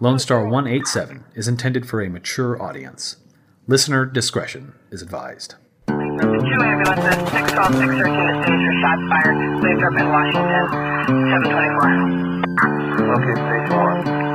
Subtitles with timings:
[0.00, 3.16] Lone Star 187 is intended for a mature audience.
[3.66, 5.54] Listener discretion is advised.
[5.86, 9.36] Two ambulances, 612, 613 to stage for shots fired.
[9.62, 10.66] Lathrop in Washington,
[11.06, 12.46] 724.
[13.14, 14.25] Okay, station 4.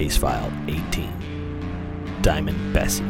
[0.00, 3.04] Case File 18 Diamond Bessie.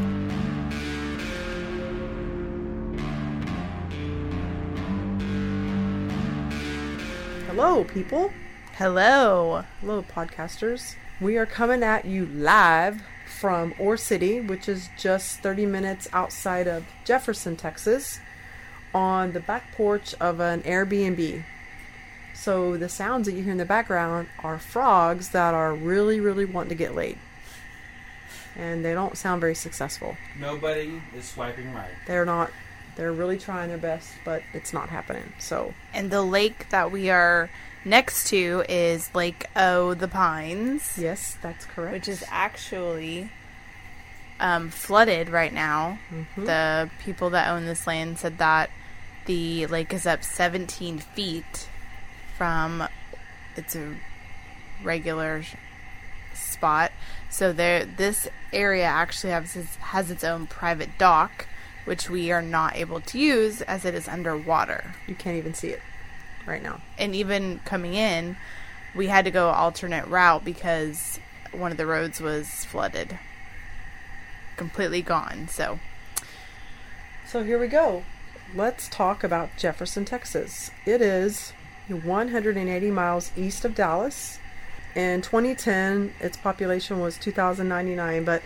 [7.46, 8.32] Hello, people.
[8.72, 9.62] Hello.
[9.80, 10.96] Hello, podcasters.
[11.20, 13.00] We are coming at you live
[13.38, 18.18] from Ore City, which is just 30 minutes outside of Jefferson, Texas,
[18.92, 21.44] on the back porch of an Airbnb.
[22.40, 26.46] So, the sounds that you hear in the background are frogs that are really, really
[26.46, 27.18] wanting to get laid.
[28.56, 30.16] And they don't sound very successful.
[30.38, 31.90] Nobody is swiping right.
[32.06, 32.50] They're not,
[32.96, 35.34] they're really trying their best, but it's not happening.
[35.38, 37.50] So, And the lake that we are
[37.84, 41.92] next to is Lake O the Pines, yes, that's correct.
[41.92, 43.30] which is actually
[44.38, 45.98] um, flooded right now.
[46.10, 46.46] Mhm.
[46.46, 48.70] The people that own this land said that
[49.26, 51.68] the lake is up 17 feet
[52.40, 52.88] from
[53.54, 53.96] its a
[54.82, 55.42] regular
[56.32, 56.90] spot.
[57.28, 61.46] So there, this area actually has its, has its own private dock,
[61.84, 64.94] which we are not able to use as it is underwater.
[65.06, 65.82] you can't even see it
[66.46, 66.80] right now.
[66.96, 68.38] and even coming in,
[68.94, 71.20] we had to go alternate route because
[71.52, 73.18] one of the roads was flooded,
[74.56, 75.46] completely gone.
[75.46, 75.78] So
[77.26, 78.04] So here we go.
[78.54, 80.70] Let's talk about Jefferson, Texas.
[80.86, 81.52] It is
[81.92, 84.38] 180 miles east of Dallas.
[84.94, 88.24] In 2010, its population was 2,099.
[88.24, 88.42] But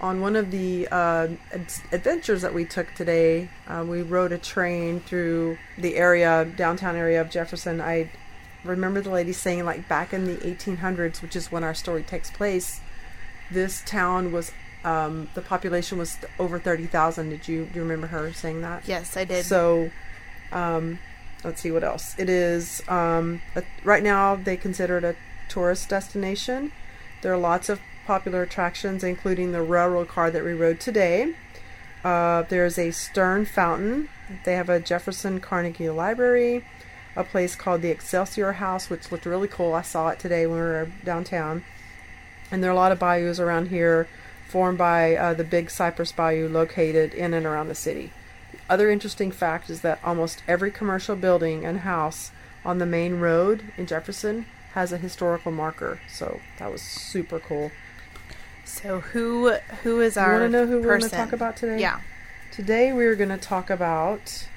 [0.00, 4.38] on one of the uh, ad- adventures that we took today, uh, we rode a
[4.38, 7.80] train through the area, downtown area of Jefferson.
[7.80, 8.10] I
[8.64, 12.30] remember the lady saying, like back in the 1800s, which is when our story takes
[12.30, 12.80] place,
[13.50, 14.52] this town was
[14.84, 17.30] um, the population was over 30,000.
[17.30, 18.86] Did you do you remember her saying that?
[18.86, 19.44] yes, I did.
[19.44, 19.90] So,
[20.52, 20.98] um,
[21.46, 22.14] let's see what else.
[22.18, 25.16] It is um, a, right now they consider it a
[25.48, 26.72] tourist destination.
[27.22, 31.34] There are lots of popular attractions, including the railroad car that we rode today.
[32.04, 34.08] Uh, there's a Sterne Fountain.
[34.44, 36.64] They have a Jefferson Carnegie Library,
[37.14, 39.72] a place called the Excelsior House, which looked really cool.
[39.72, 41.64] I saw it today when we were downtown.
[42.50, 44.08] And there are a lot of bayous around here
[44.48, 48.12] formed by uh, the Big Cypress Bayou located in and around the city.
[48.68, 52.32] Other interesting fact is that almost every commercial building and house
[52.64, 56.00] on the main road in Jefferson has a historical marker.
[56.08, 57.70] So that was super cool.
[58.64, 61.56] so who who is You our want to know who we're going to talk about
[61.56, 61.80] today?
[61.80, 62.00] Yeah.
[62.52, 64.48] Today we're going to talk about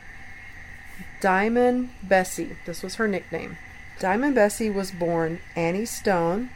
[1.22, 2.56] Diamond Bessie.
[2.66, 3.58] This was her nickname.
[4.00, 6.50] Diamond Bessie was born Annie Stone.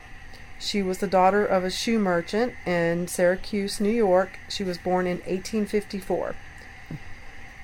[0.60, 4.40] She was the daughter of a shoe merchant in Syracuse, New York.
[4.48, 6.36] She was born in 1854.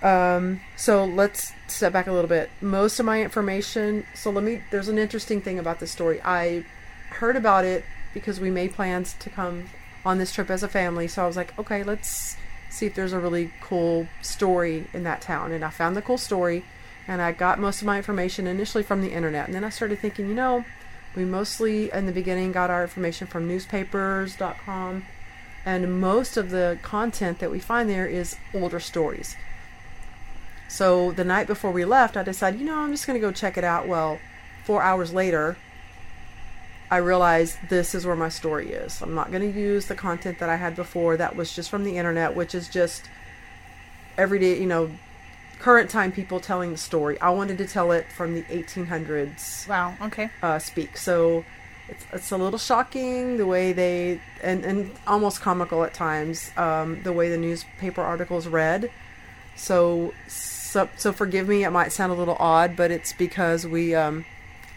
[0.02, 2.50] Um, so let's step back a little bit.
[2.62, 6.22] Most of my information, so let me, there's an interesting thing about this story.
[6.24, 6.66] I
[7.10, 7.84] heard about it
[8.14, 9.70] because we made plans to come
[10.06, 11.08] on this trip as a family.
[11.08, 12.38] So I was like, okay, let's
[12.70, 15.52] see if there's a really cool story in that town.
[15.52, 16.64] And I found the cool story
[17.08, 19.48] and I got most of my information initially from the internet.
[19.48, 20.64] And then I started thinking, you know,
[21.16, 25.06] we mostly in the beginning got our information from newspapers.com.
[25.66, 29.36] And most of the content that we find there is older stories.
[30.70, 33.32] So the night before we left, I decided, you know, I'm just going to go
[33.32, 33.88] check it out.
[33.88, 34.20] Well,
[34.64, 35.58] four hours later,
[36.92, 39.02] I realized this is where my story is.
[39.02, 41.84] I'm not going to use the content that I had before that was just from
[41.84, 43.10] the internet, which is just
[44.18, 44.92] everyday, you know,
[45.60, 47.20] current time people telling the story.
[47.20, 49.96] I wanted to tell it from the 1800s Wow.
[50.02, 50.30] Okay.
[50.42, 50.98] uh, speak.
[50.98, 51.46] So
[51.90, 57.02] it's, it's a little shocking the way they, and, and almost comical at times, um,
[57.04, 58.90] the way the newspaper articles read.
[59.56, 60.14] So,
[60.70, 64.24] so, so forgive me, it might sound a little odd, but it's because we, um,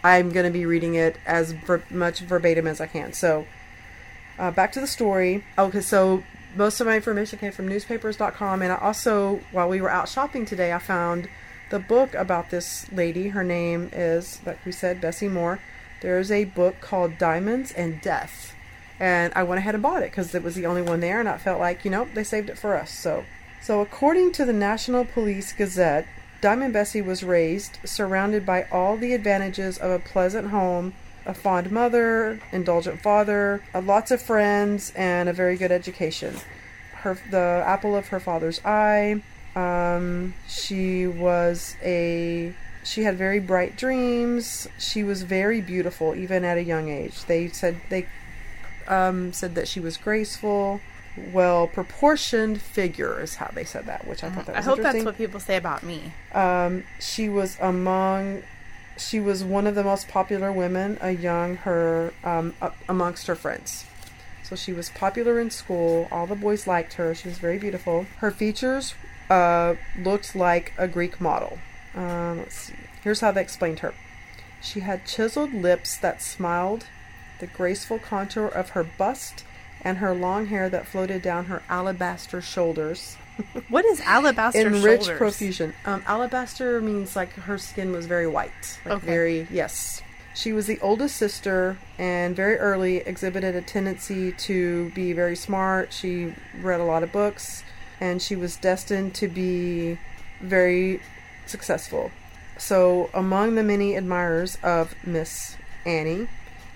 [0.03, 3.13] I'm going to be reading it as ver- much verbatim as I can.
[3.13, 3.45] So,
[4.39, 5.43] uh, back to the story.
[5.55, 6.23] Okay, so
[6.55, 10.47] most of my information came from newspapers.com, and I also, while we were out shopping
[10.47, 11.29] today, I found
[11.69, 13.29] the book about this lady.
[13.29, 15.59] Her name is, like we said, Bessie Moore.
[16.01, 18.55] There's a book called Diamonds and Death,
[18.99, 21.29] and I went ahead and bought it because it was the only one there, and
[21.29, 22.91] I felt like, you know, they saved it for us.
[22.91, 23.25] So,
[23.63, 26.05] so according to the National Police Gazette,
[26.41, 30.93] Diamond Bessie was raised surrounded by all the advantages of a pleasant home
[31.25, 36.35] a fond mother, indulgent father, uh, lots of friends, and a very good education.
[36.95, 39.21] Her the apple of her father's eye.
[39.55, 44.67] Um, she was a she had very bright dreams.
[44.77, 47.25] She was very beautiful, even at a young age.
[47.25, 48.07] They said they
[48.87, 50.81] um, said that she was graceful,
[51.31, 54.69] well proportioned figure is how they said that, which I thought that I was I
[54.69, 56.13] hope that's what people say about me.
[56.33, 58.43] Um, she was among,
[58.97, 62.53] she was one of the most popular women a young her um,
[62.89, 63.85] amongst her friends.
[64.43, 66.07] So she was popular in school.
[66.11, 67.15] All the boys liked her.
[67.15, 68.05] She was very beautiful.
[68.17, 68.93] Her features
[69.29, 71.59] uh, looked like a Greek model.
[71.95, 72.75] Um, let's see.
[73.03, 73.93] Here's how they explained her.
[74.61, 76.85] She had chiseled lips that smiled,
[77.39, 79.43] the graceful contour of her bust,
[79.83, 83.17] and her long hair that floated down her alabaster shoulders
[83.69, 85.73] What is alabaster in rich profusion.
[85.85, 89.05] Um, alabaster means like her skin was very white, like Okay.
[89.05, 90.01] very yes.
[90.35, 95.93] She was the oldest sister and very early exhibited a tendency to be very smart.
[95.93, 97.63] She read a lot of books
[97.99, 99.97] and she was destined to be
[100.41, 101.01] very
[101.45, 102.11] successful.
[102.57, 106.27] So, among the many admirers of Miss Annie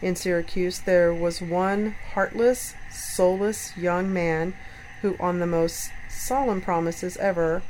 [0.02, 4.54] in Syracuse, there was one heartless, soulless young man
[5.02, 7.62] who, on the most solemn promises ever,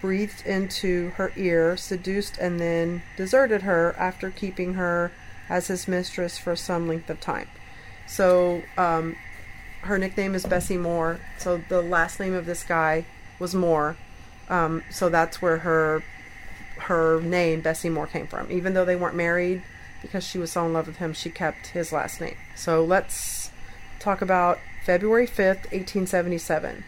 [0.00, 5.12] breathed into her ear, seduced, and then deserted her after keeping her
[5.48, 7.48] as his mistress for some length of time.
[8.06, 9.16] So, um,
[9.82, 11.20] her nickname is Bessie Moore.
[11.38, 13.04] So, the last name of this guy
[13.38, 13.96] was Moore.
[14.48, 16.02] Um, so that's where her
[16.78, 18.50] her name Bessie Moore came from.
[18.50, 19.62] Even though they weren't married,
[20.00, 22.36] because she was so in love with him, she kept his last name.
[22.54, 23.47] So let's
[23.98, 26.84] talk about February fifth, eighteen seventy seven.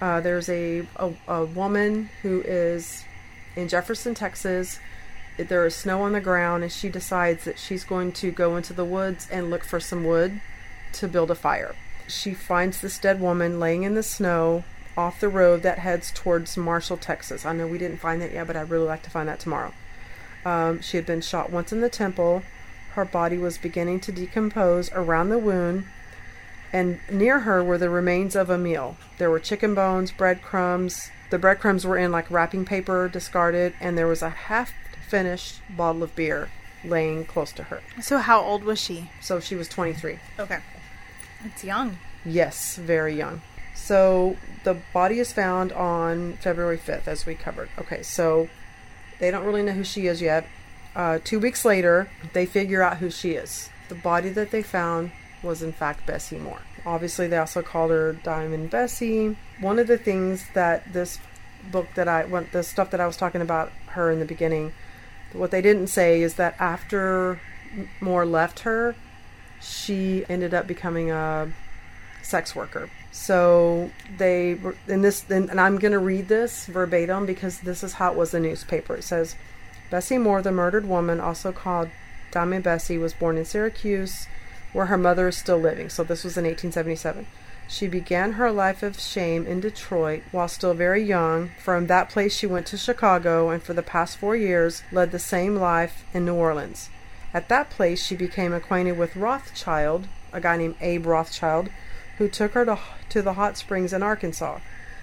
[0.00, 3.04] Uh, there's a, a a woman who is
[3.56, 4.80] in Jefferson, Texas.
[5.36, 8.72] There is snow on the ground, and she decides that she's going to go into
[8.72, 10.40] the woods and look for some wood
[10.94, 11.76] to build a fire.
[12.08, 14.64] She finds this dead woman laying in the snow
[14.96, 17.46] off the road that heads towards Marshall, Texas.
[17.46, 19.72] I know we didn't find that yet, but I'd really like to find that tomorrow.
[20.44, 22.42] Um, she had been shot once in the temple.
[22.94, 25.84] Her body was beginning to decompose around the wound,
[26.72, 28.96] and near her were the remains of a meal.
[29.18, 31.10] There were chicken bones, breadcrumbs.
[31.30, 34.72] The breadcrumbs were in like wrapping paper, discarded, and there was a half
[35.08, 36.50] finished bottle of beer
[36.84, 37.82] laying close to her.
[38.00, 39.10] So how old was she?
[39.20, 40.18] So she was 23.
[40.38, 40.60] Okay.
[41.44, 41.98] It's young.
[42.24, 43.42] Yes, very young.
[43.74, 47.70] So the body is found on February 5th, as we covered.
[47.78, 48.48] Okay, so
[49.18, 50.46] they don't really know who she is yet.
[50.94, 53.70] Uh, two weeks later, they figure out who she is.
[53.88, 55.12] The body that they found
[55.42, 56.60] was, in fact, Bessie Moore.
[56.86, 59.36] Obviously, they also called her Diamond Bessie.
[59.60, 61.18] One of the things that this
[61.70, 64.72] book that I, what the stuff that I was talking about her in the beginning,
[65.32, 67.40] what they didn't say is that after
[68.00, 68.94] Moore left her,
[69.60, 71.52] she ended up becoming a
[72.22, 72.88] sex worker.
[73.10, 77.94] So they were in this, and I'm going to read this verbatim because this is
[77.94, 78.96] how it was in the newspaper.
[78.96, 79.34] It says,
[79.90, 81.88] Bessie Moore, the murdered woman, also called
[82.30, 84.26] Diamond Bessie, was born in Syracuse,
[84.72, 85.88] where her mother is still living.
[85.88, 87.26] So this was in 1877.
[87.68, 91.50] She began her life of shame in Detroit while still very young.
[91.62, 95.18] From that place, she went to Chicago and for the past four years led the
[95.18, 96.88] same life in New Orleans.
[97.34, 101.68] At that place, she became acquainted with Rothschild, a guy named Abe Rothschild,
[102.16, 102.78] who took her to,
[103.10, 104.60] to the hot springs in Arkansas.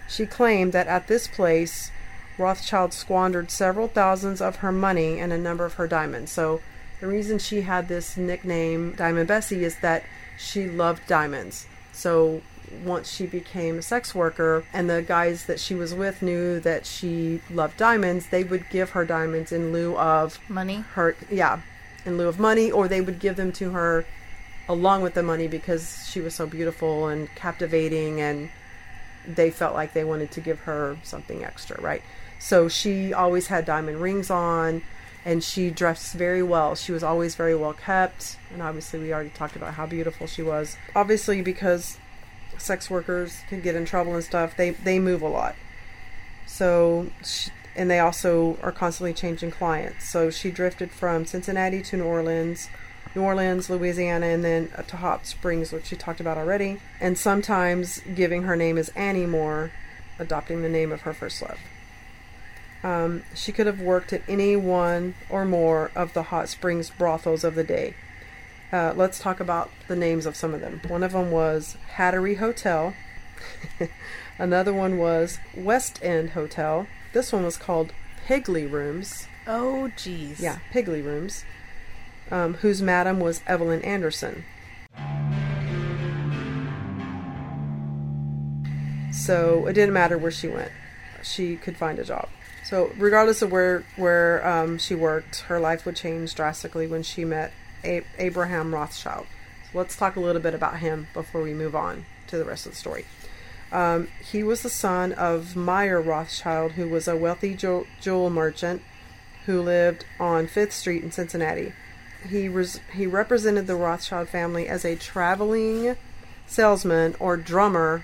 [0.08, 1.92] She claimed that at this place,
[2.38, 6.32] Rothschild squandered several thousands of her money and a number of her diamonds.
[6.32, 6.62] So,
[7.00, 10.04] the reason she had this nickname, Diamond Bessie, is that
[10.38, 11.68] she loved diamonds.
[11.92, 12.42] So,
[12.84, 16.86] once she became a sex worker and the guys that she was with knew that
[16.86, 20.84] she loved diamonds, they would give her diamonds in lieu of Money.
[20.94, 21.62] her yeah
[22.06, 24.06] in lieu of money or they would give them to her
[24.68, 28.50] along with the money because she was so beautiful and captivating and
[29.28, 32.02] they felt like they wanted to give her something extra right
[32.40, 34.82] so she always had diamond rings on
[35.26, 39.30] and she dressed very well she was always very well kept and obviously we already
[39.30, 41.98] talked about how beautiful she was obviously because
[42.58, 45.56] sex workers can get in trouble and stuff they they move a lot
[46.46, 50.08] so, she, and they also are constantly changing clients.
[50.10, 52.70] So she drifted from Cincinnati to New Orleans,
[53.14, 56.80] New Orleans, Louisiana, and then uh, to Hot Springs, which she talked about already.
[57.02, 59.72] And sometimes giving her name as Annie Moore,
[60.20, 61.58] adopting the name of her first love.
[62.86, 67.44] Um, she could have worked at any one or more of the Hot Springs brothels
[67.44, 67.96] of the day.
[68.72, 70.80] Uh, let's talk about the names of some of them.
[70.88, 72.94] One of them was Hattery Hotel.
[74.38, 76.86] Another one was West End Hotel.
[77.12, 77.92] This one was called
[78.28, 79.28] Piggly Rooms.
[79.48, 80.40] Oh, jeez.
[80.40, 81.44] Yeah, Piggly Rooms.
[82.30, 84.46] um, whose madam was Evelyn Anderson.
[89.12, 90.72] So it didn't matter where she went;
[91.24, 92.30] she could find a job.
[92.66, 97.24] So regardless of where where um, she worked, her life would change drastically when she
[97.24, 97.54] met
[97.84, 99.28] a- Abraham Rothschild.
[99.72, 102.66] So let's talk a little bit about him before we move on to the rest
[102.66, 103.06] of the story.
[103.72, 108.82] Um, he was the son of Meyer Rothschild, who was a wealthy jewel, merchant
[109.46, 111.74] who lived on Fifth Street in Cincinnati.
[112.28, 115.96] He res- he represented the Rothschild family as a traveling
[116.48, 118.04] salesman or drummer,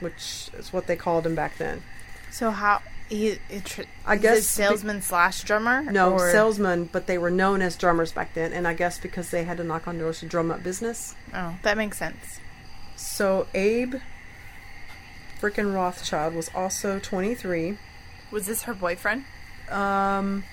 [0.00, 1.82] which is what they called him back then.
[2.30, 3.38] So how he?
[3.50, 5.82] It, tr- I guess salesman slash drummer.
[5.82, 9.30] No, or- salesmen, but they were known as drummers back then, and I guess because
[9.30, 11.14] they had to knock on doors to drum up business.
[11.34, 12.40] Oh, that makes sense.
[12.96, 13.96] So Abe
[15.40, 17.78] frickin' Rothschild was also 23.
[18.30, 19.24] Was this her boyfriend?
[19.70, 20.44] Um,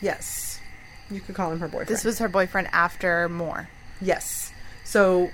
[0.00, 0.60] yes,
[1.10, 1.88] you could call him her boyfriend.
[1.88, 3.68] This was her boyfriend after Moore.
[4.00, 4.50] yes.
[4.84, 5.30] So,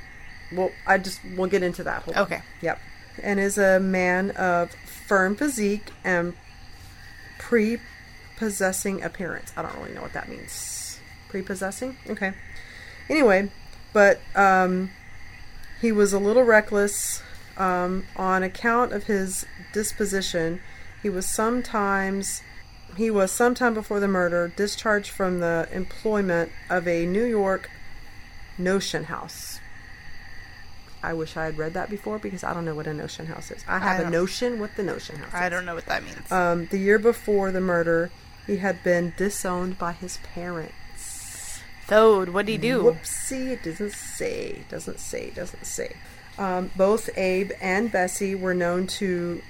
[0.52, 2.02] well, I just we'll get into that.
[2.02, 2.22] Hold on.
[2.24, 2.42] Okay.
[2.60, 2.78] Yep.
[3.22, 4.70] And is a man of
[5.06, 6.34] firm physique and
[7.48, 9.52] prepossessing appearance.
[9.56, 11.00] I don't really know what that means.
[11.30, 11.96] Prepossessing?
[12.10, 12.34] Okay.
[13.08, 13.50] Anyway,
[13.94, 14.90] but um,
[15.80, 17.22] he was a little reckless
[17.56, 20.60] um, on account of his disposition.
[21.02, 22.42] He was sometimes
[22.96, 27.70] he was sometime before the murder discharged from the employment of a New York
[28.58, 29.60] notion house.
[31.02, 33.50] I wish I had read that before because I don't know what a notion house
[33.50, 33.64] is.
[33.68, 35.34] I have a notion what the notion house is.
[35.34, 36.30] I don't know what that means.
[36.32, 38.10] Um, the year before the murder,
[38.46, 41.60] he had been disowned by his parents.
[41.86, 42.82] Thode, what'd he do?
[42.82, 44.64] Whoopsie, it doesn't say.
[44.68, 45.30] Doesn't say.
[45.30, 45.96] Doesn't say.
[46.38, 49.42] Um, both Abe and Bessie were known to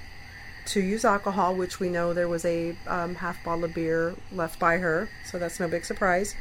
[0.65, 4.59] to use alcohol, which we know there was a um, half bottle of beer left
[4.59, 6.35] by her, so that's no big surprise.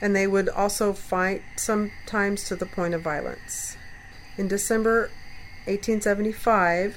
[0.00, 3.76] And they would also fight sometimes to the point of violence.
[4.38, 5.10] In December
[5.66, 6.96] 1875,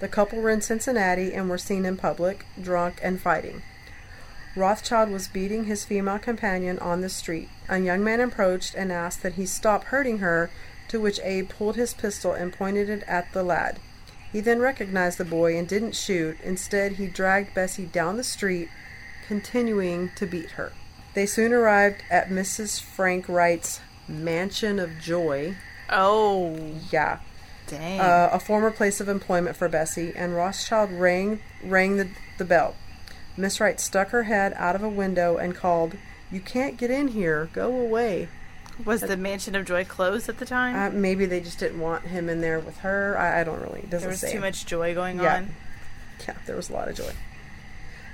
[0.00, 3.62] the couple were in Cincinnati and were seen in public, drunk and fighting.
[4.54, 7.48] Rothschild was beating his female companion on the street.
[7.66, 10.50] A young man approached and asked that he stop hurting her,
[10.88, 13.78] to which Abe pulled his pistol and pointed it at the lad.
[14.30, 16.36] He then recognized the boy and didn't shoot.
[16.42, 18.68] Instead, he dragged Bessie down the street,
[19.26, 20.72] continuing to beat her.
[21.14, 22.82] They soon arrived at Mrs.
[22.82, 25.56] Frank Wright's Mansion of Joy.
[25.92, 26.56] Oh,
[26.90, 27.18] Yeah,
[27.66, 28.00] dang.
[28.00, 32.08] uh, a former place of employment for Bessie, and Rothschild rang rang the,
[32.38, 32.74] the bell.
[33.36, 35.94] Miss Wright stuck her head out of a window and called,
[36.30, 37.48] "You can't get in here.
[37.52, 38.28] Go away."
[38.86, 40.74] was the Mansion of Joy closed at the time?
[40.74, 43.16] Uh, maybe they just didn't want him in there with her.
[43.18, 43.80] I, I don't really.
[43.80, 44.32] It doesn't there was say.
[44.32, 45.36] too much joy going Yeah.
[45.36, 45.54] on.
[46.26, 47.12] Yeah, there was a lot of joy.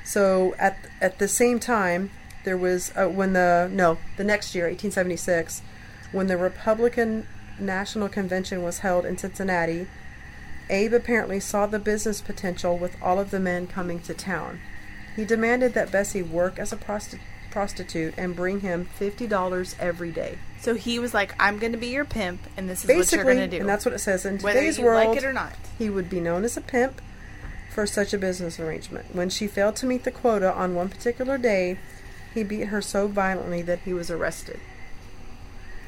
[0.04, 2.10] So at at the same time,
[2.44, 5.62] there was uh, when the no the next year, 1876,
[6.12, 7.26] when the Republican
[7.60, 9.86] National Convention was held in Cincinnati.
[10.70, 14.60] Abe apparently saw the business potential with all of the men coming to town.
[15.16, 20.12] He demanded that Bessie work as a prosti- prostitute and bring him fifty dollars every
[20.12, 20.38] day.
[20.60, 23.24] So he was like, "I'm going to be your pimp, and this is what you're
[23.24, 25.08] going to do." and that's what it says in whether today's you world.
[25.08, 25.54] like it or not.
[25.78, 27.00] He would be known as a pimp
[27.70, 29.14] for such a business arrangement.
[29.14, 31.78] When she failed to meet the quota on one particular day,
[32.34, 34.60] he beat her so violently that he was arrested.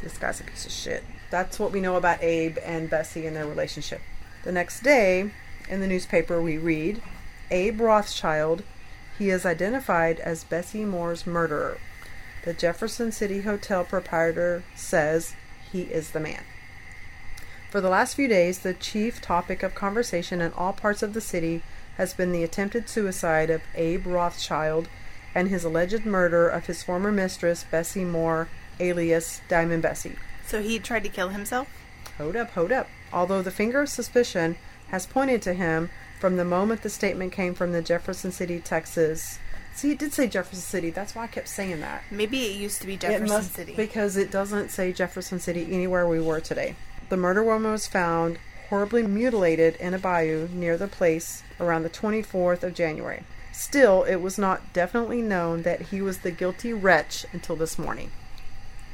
[0.02, 1.04] This guy's a piece of shit.
[1.30, 4.00] That's what we know about Abe and Bessie and their relationship.
[4.42, 5.30] The next day,
[5.68, 7.00] in the newspaper, we read
[7.50, 8.64] Abe Rothschild.
[9.18, 11.78] He is identified as Bessie Moore's murderer.
[12.44, 15.34] The Jefferson City Hotel proprietor says
[15.70, 16.42] he is the man.
[17.70, 21.20] For the last few days, the chief topic of conversation in all parts of the
[21.20, 21.62] city
[21.96, 24.88] has been the attempted suicide of Abe Rothschild
[25.34, 28.48] and his alleged murder of his former mistress, Bessie Moore,
[28.80, 30.16] alias Diamond Bessie.
[30.50, 31.68] So he tried to kill himself.
[32.18, 32.88] Hold up, hold up.
[33.12, 34.56] Although the finger of suspicion
[34.88, 39.38] has pointed to him from the moment the statement came from the Jefferson City, Texas.
[39.76, 40.90] See, it did say Jefferson City.
[40.90, 42.02] That's why I kept saying that.
[42.10, 43.74] Maybe it used to be it Jefferson must City.
[43.76, 46.74] because it doesn't say Jefferson City anywhere we were today.
[47.10, 48.38] The murder woman was found
[48.70, 53.22] horribly mutilated in a bayou near the place around the 24th of January.
[53.52, 58.10] Still, it was not definitely known that he was the guilty wretch until this morning.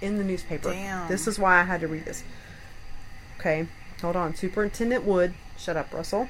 [0.00, 0.70] In the newspaper.
[0.70, 1.08] Damn.
[1.08, 2.22] This is why I had to read this.
[3.38, 3.66] Okay,
[4.00, 4.34] hold on.
[4.34, 6.28] Superintendent Wood, shut up, Russell,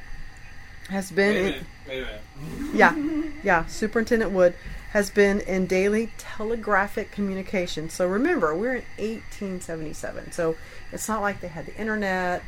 [0.88, 1.66] has been Wait a in, minute.
[1.88, 2.74] Wait a minute.
[2.74, 3.66] yeah, yeah.
[3.66, 4.54] Superintendent Wood
[4.92, 7.90] has been in daily telegraphic communication.
[7.90, 10.32] So remember, we're in 1877.
[10.32, 10.56] So
[10.92, 12.42] it's not like they had the internet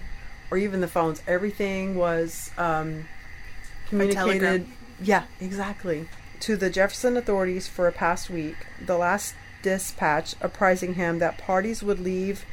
[0.50, 1.22] or even the phones.
[1.26, 3.06] Everything was um,
[3.88, 4.66] communicated.
[5.00, 6.08] Yeah, exactly.
[6.40, 8.56] To the Jefferson authorities for a past week.
[8.84, 12.44] The last dispatch apprising him that parties would leave.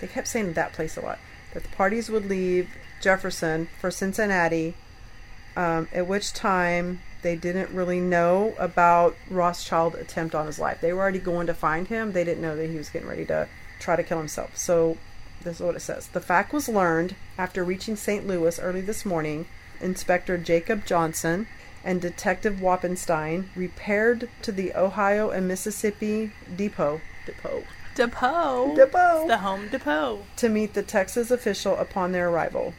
[0.00, 1.18] They kept saying that place a lot.
[1.54, 4.74] That the parties would leave Jefferson for Cincinnati,
[5.56, 10.80] um, at which time they didn't really know about Rothschild attempt on his life.
[10.80, 12.12] They were already going to find him.
[12.12, 14.56] They didn't know that he was getting ready to try to kill himself.
[14.56, 14.98] So
[15.42, 16.08] this is what it says.
[16.08, 18.26] The fact was learned after reaching St.
[18.26, 19.46] Louis early this morning.
[19.80, 21.48] Inspector Jacob Johnson
[21.84, 28.74] and Detective Wappenstein repaired to the Ohio and Mississippi depot, depot Depot.
[28.74, 29.18] Depot.
[29.20, 30.22] It's the home depot.
[30.36, 32.72] to meet the Texas official upon their arrival.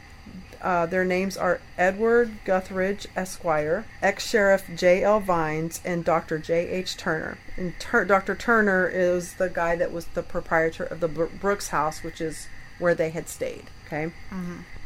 [0.60, 5.20] Uh, their names are Edward Guthridge, Esquire, ex Sheriff J.L.
[5.20, 6.38] Vines, and Dr.
[6.38, 6.96] J.H.
[6.96, 7.36] Turner.
[7.56, 8.34] And Tur- Dr.
[8.34, 12.48] Turner is the guy that was the proprietor of the Bro- Brooks house, which is
[12.78, 13.66] where they had stayed.
[13.86, 14.10] Okay.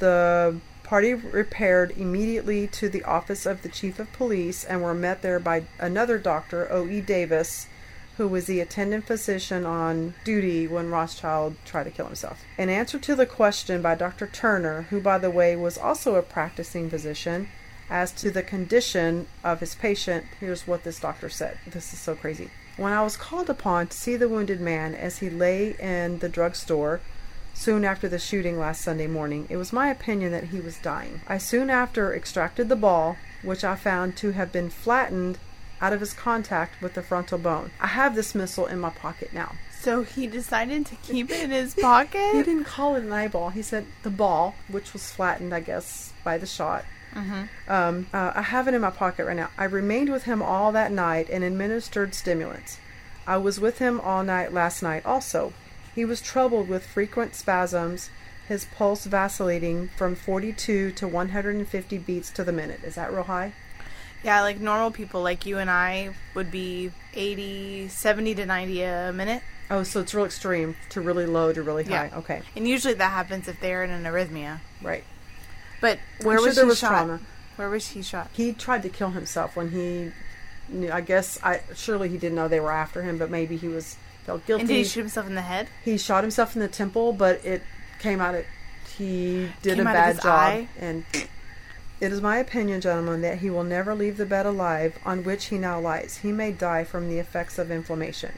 [0.00, 0.58] The
[0.88, 5.38] party repaired immediately to the office of the chief of police and were met there
[5.38, 7.02] by another doctor, O.E.
[7.02, 7.66] Davis,
[8.16, 12.42] who was the attendant physician on duty when Rothschild tried to kill himself.
[12.57, 14.26] In answer to the question by Dr.
[14.26, 17.50] Turner, who, by the way, was also a practicing physician,
[17.90, 21.59] as to the condition of his patient, here's what this doctor said.
[21.66, 22.50] This is so crazy.
[22.78, 26.30] When I was called upon to see the wounded man as he lay in the
[26.30, 27.02] drugstore,
[27.59, 31.21] soon after the shooting last Sunday morning, it was my opinion that he was dying.
[31.27, 35.38] I soon after extracted the ball, which I found to have been flattened
[35.81, 37.73] out of his contact with the frontal bone.
[37.81, 39.57] I have this missile in my pocket now.
[39.81, 42.31] So he decided to keep it in his pocket?
[42.33, 43.50] He didn't call it an eyeball.
[43.50, 46.85] He said the ball, which was flattened, I guess, by the shot.
[47.69, 49.50] Um, uh, I have it in my pocket right now.
[49.57, 52.79] I remained with him all that night and administered stimulants.
[53.27, 55.53] I was with him all night last night also.
[55.99, 58.11] He was troubled with frequent spasms,
[58.47, 62.85] his pulse vacillating from 42 to 150 beats to the minute.
[62.85, 63.52] Is that real high?
[64.23, 69.12] Yeah, like normal people like you and I would be 80, 70 to 90 a
[69.12, 69.43] minute.
[69.73, 72.11] Oh, so it's real extreme to really low to really Yeah.
[72.11, 72.17] high.
[72.19, 74.61] Okay, And usually that happens if they're in an arrhythmia.
[74.81, 75.02] right.
[75.81, 76.88] But where I'm sure was there he was shot?
[76.90, 77.20] trauma.
[77.57, 78.31] Where was he shot?
[78.35, 80.12] he tried to kill himself when he
[80.68, 83.66] knew, I guess I surely he didn't know they were after him, but maybe he
[83.66, 83.96] was
[84.29, 84.61] felt guilty.
[84.61, 85.69] And did he shoot himself in the head?
[85.83, 87.62] He shot himself in the temple, but it
[87.99, 88.35] came out.
[88.35, 88.47] It
[88.97, 90.69] he did Came a bad job, eye?
[90.79, 91.05] and
[92.01, 95.47] it is my opinion, gentlemen, that he will never leave the bed alive on which
[95.47, 96.19] he now lies.
[96.19, 98.33] He may die from the effects of inflammation.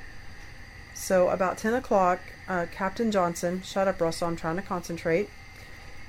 [0.94, 4.28] So about ten o'clock, uh, Captain Johnson, shut up, Russell.
[4.28, 5.28] I'm trying to concentrate.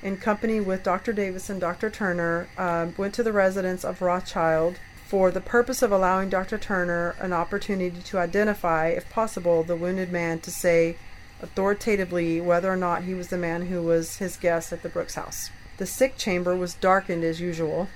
[0.04, 1.13] In company with Dr.
[1.13, 1.89] Davis and Dr.
[1.89, 4.78] Turner, um, went to the residence of Rothschild
[5.12, 6.58] for the purpose of allowing Dr.
[6.58, 10.95] Turner an opportunity to identify, if possible, the wounded man to say
[11.41, 15.15] authoritatively whether or not he was the man who was his guest at the Brooks
[15.15, 15.50] house.
[15.76, 17.89] The sick chamber was darkened as usual,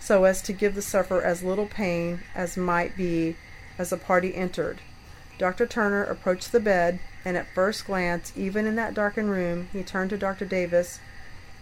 [0.00, 3.36] so as to give the sufferer as little pain as might be
[3.76, 4.78] as the party entered.
[5.36, 5.66] Dr.
[5.66, 10.08] Turner approached the bed, and at first glance, even in that darkened room, he turned
[10.08, 10.46] to Dr.
[10.46, 10.98] Davis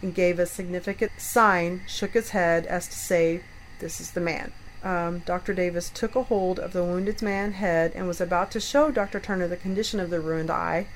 [0.00, 3.42] and gave a significant sign, shook his head as to say,
[3.80, 4.52] This is the man.
[4.84, 5.54] Um, Dr.
[5.54, 9.20] Davis took a hold of the wounded man's head and was about to show Dr.
[9.20, 10.86] Turner the condition of the ruined eye.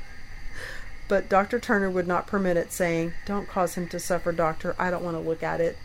[1.08, 1.60] But Dr.
[1.60, 4.74] Turner would not permit it, saying, Don't cause him to suffer, doctor.
[4.76, 5.78] I don't want to look at it.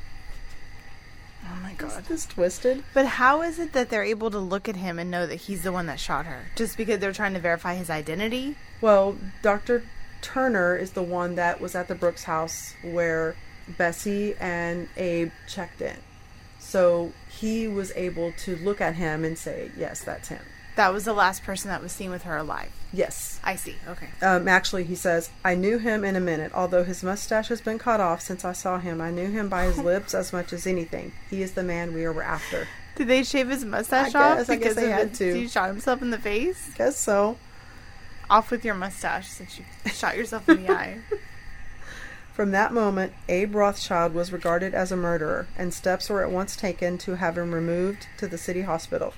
[1.46, 2.06] Oh my god.
[2.06, 2.84] This twisted.
[2.94, 5.64] But how is it that they're able to look at him and know that he's
[5.64, 6.46] the one that shot her?
[6.56, 8.56] Just because they're trying to verify his identity?
[8.80, 9.84] Well, Dr.
[10.22, 13.36] Turner is the one that was at the Brooks house where
[13.68, 15.98] Bessie and Abe checked in.
[16.72, 20.40] So he was able to look at him and say, Yes, that's him.
[20.78, 22.72] That was the last person that was seen with her alive.
[22.94, 23.42] Yes.
[23.44, 23.76] I see.
[23.90, 24.08] Okay.
[24.22, 26.54] Um, actually, he says, I knew him in a minute.
[26.56, 29.66] Although his mustache has been cut off since I saw him, I knew him by
[29.66, 31.12] his lips as much as anything.
[31.30, 32.70] He is the man we were after.
[32.96, 35.34] Did they shave his mustache I off guess- I guess because they had to.
[35.36, 36.72] He shot himself in the face.
[36.78, 37.38] Guess so.
[38.30, 41.00] Off with your mustache since you shot yourself in the eye.
[42.42, 46.56] From that moment, Abe Rothschild was regarded as a murderer, and steps were at once
[46.56, 49.14] taken to have him removed to the city hospital.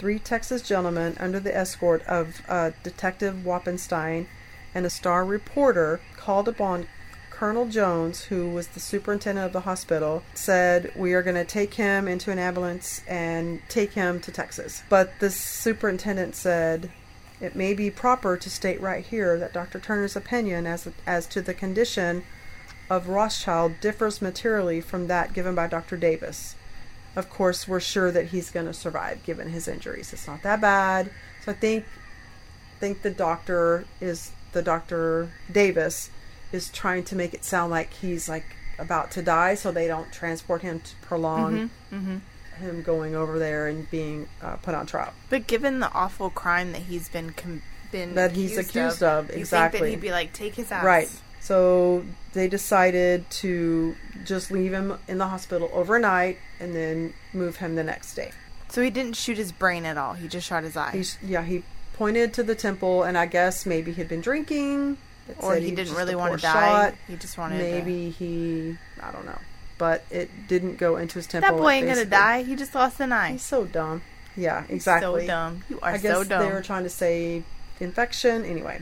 [0.00, 4.26] Three Texas gentlemen, under the escort of uh, Detective Wappenstein
[4.74, 6.88] and a star reporter, called upon
[7.30, 11.74] Colonel Jones, who was the superintendent of the hospital, said, We are going to take
[11.74, 14.82] him into an ambulance and take him to Texas.
[14.88, 16.90] But the superintendent said,
[17.40, 19.78] it may be proper to state right here that Dr.
[19.78, 22.24] Turner's opinion as, as to the condition
[22.88, 25.96] of Rothschild differs materially from that given by Dr.
[25.96, 26.54] Davis.
[27.14, 30.12] Of course, we're sure that he's going to survive given his injuries.
[30.12, 31.10] It's not that bad.
[31.44, 31.84] So I think
[32.78, 35.30] think the doctor is the Dr.
[35.50, 36.10] Davis
[36.52, 38.44] is trying to make it sound like he's like
[38.78, 41.96] about to die so they don't transport him to prolong mm-hmm.
[41.96, 42.16] Mm-hmm.
[42.56, 45.12] Him going over there and being uh, put on trial.
[45.30, 49.28] But given the awful crime that he's been com- been That he's accused of, you
[49.28, 49.80] think exactly.
[49.80, 50.84] that he'd be like, take his ass.
[50.84, 51.08] Right.
[51.40, 57.76] So they decided to just leave him in the hospital overnight and then move him
[57.76, 58.32] the next day.
[58.68, 60.14] So he didn't shoot his brain at all.
[60.14, 60.90] He just shot his eye.
[60.92, 61.62] He's yeah, he
[61.94, 64.98] pointed to the temple and I guess maybe he'd been drinking.
[65.38, 66.52] Or said he didn't really want to die.
[66.90, 66.94] shot.
[67.06, 67.62] He just wanted to.
[67.62, 69.38] Maybe he I don't know.
[69.78, 71.56] But it didn't go into his temple.
[71.56, 72.42] That boy ain't gonna die.
[72.42, 73.32] He just lost an eye.
[73.32, 74.02] He's so dumb.
[74.36, 75.22] Yeah, exactly.
[75.22, 75.64] So dumb.
[75.68, 76.42] You are I guess so dumb.
[76.46, 77.42] they were trying to say
[77.80, 78.44] infection.
[78.44, 78.80] Anyway.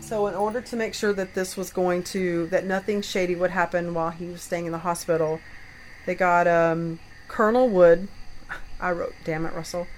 [0.00, 3.50] So, in order to make sure that this was going to, that nothing shady would
[3.50, 5.40] happen while he was staying in the hospital,
[6.06, 8.06] they got um, Colonel Wood,
[8.80, 9.88] I wrote, damn it, Russell,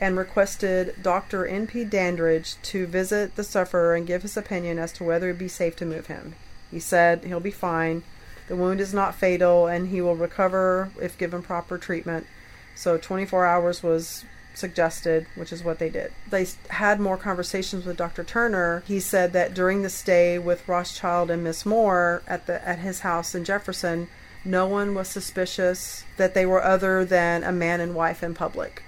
[0.00, 1.46] and requested Dr.
[1.46, 1.84] N.P.
[1.84, 5.76] Dandridge to visit the sufferer and give his opinion as to whether it'd be safe
[5.76, 6.34] to move him.
[6.70, 8.02] He said he'll be fine.
[8.48, 12.26] The wound is not fatal and he will recover if given proper treatment.
[12.74, 16.12] So 24 hours was suggested, which is what they did.
[16.28, 18.24] They had more conversations with Dr.
[18.24, 18.82] Turner.
[18.86, 23.00] He said that during the stay with Rothschild and Miss Moore at the at his
[23.00, 24.08] house in Jefferson,
[24.44, 28.82] no one was suspicious that they were other than a man and wife in public.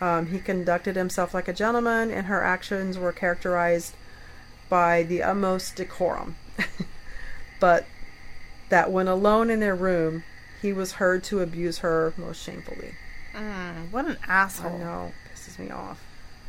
[0.00, 3.94] Um, he conducted himself like a gentleman, and her actions were characterized
[4.68, 6.36] by the utmost decorum.
[7.60, 7.86] but
[8.70, 10.22] that when alone in their room,
[10.62, 12.94] he was heard to abuse her most shamefully.
[13.34, 14.76] Mm, what an asshole!
[14.76, 16.02] I know, pisses me off.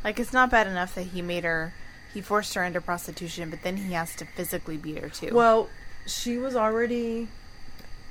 [0.04, 1.74] Like it's not bad enough that he made her,
[2.14, 5.34] he forced her into prostitution, but then he has to physically beat her too.
[5.34, 5.70] Well,
[6.06, 7.28] she was already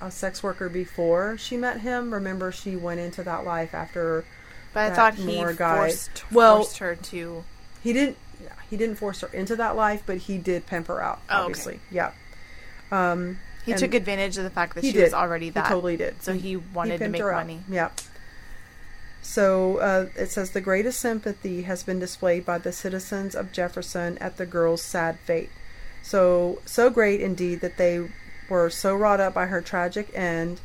[0.00, 2.12] a sex worker before she met him.
[2.12, 4.24] Remember, she went into that life after
[4.72, 7.44] but I thought he Moore guy- forced, Well- forced her to.
[7.82, 8.16] he didn't.
[8.42, 11.20] Yeah, he didn't force her into that life, but he did pimp her out.
[11.28, 11.42] Oh, okay.
[11.44, 12.12] Obviously, yeah.
[12.90, 15.02] Um, He took advantage of the fact that he she did.
[15.04, 15.66] was already He that.
[15.68, 16.22] totally did.
[16.22, 17.60] So he wanted to make money.
[17.68, 17.90] Yeah.
[19.22, 24.16] So uh, it says the greatest sympathy has been displayed by the citizens of Jefferson
[24.18, 25.50] at the girl's sad fate.
[26.02, 28.08] So so great indeed that they
[28.48, 30.60] were so wrought up by her tragic end,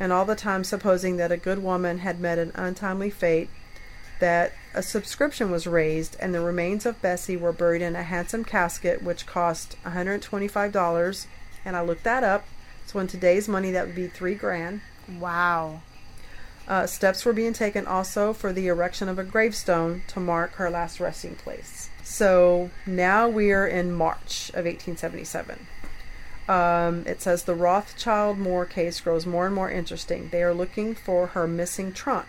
[0.00, 3.48] and all the time supposing that a good woman had met an untimely fate,
[4.20, 8.44] that a subscription was raised and the remains of Bessie were buried in a handsome
[8.44, 11.26] casket which cost $125
[11.64, 12.44] and I looked that up.
[12.86, 14.80] So in today's money that would be 3 grand.
[15.18, 15.80] Wow.
[16.66, 20.70] Uh, steps were being taken also for the erection of a gravestone to mark her
[20.70, 21.90] last resting place.
[22.02, 25.66] So now we are in March of 1877.
[26.48, 30.28] Um, it says the Rothschild Moore case grows more and more interesting.
[30.30, 32.26] They are looking for her missing trunk.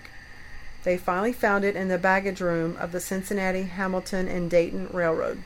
[0.84, 5.43] They finally found it in the baggage room of the Cincinnati, Hamilton, and Dayton Railroad.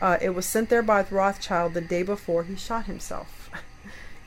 [0.00, 3.50] Uh, it was sent there by Rothschild the day before he shot himself.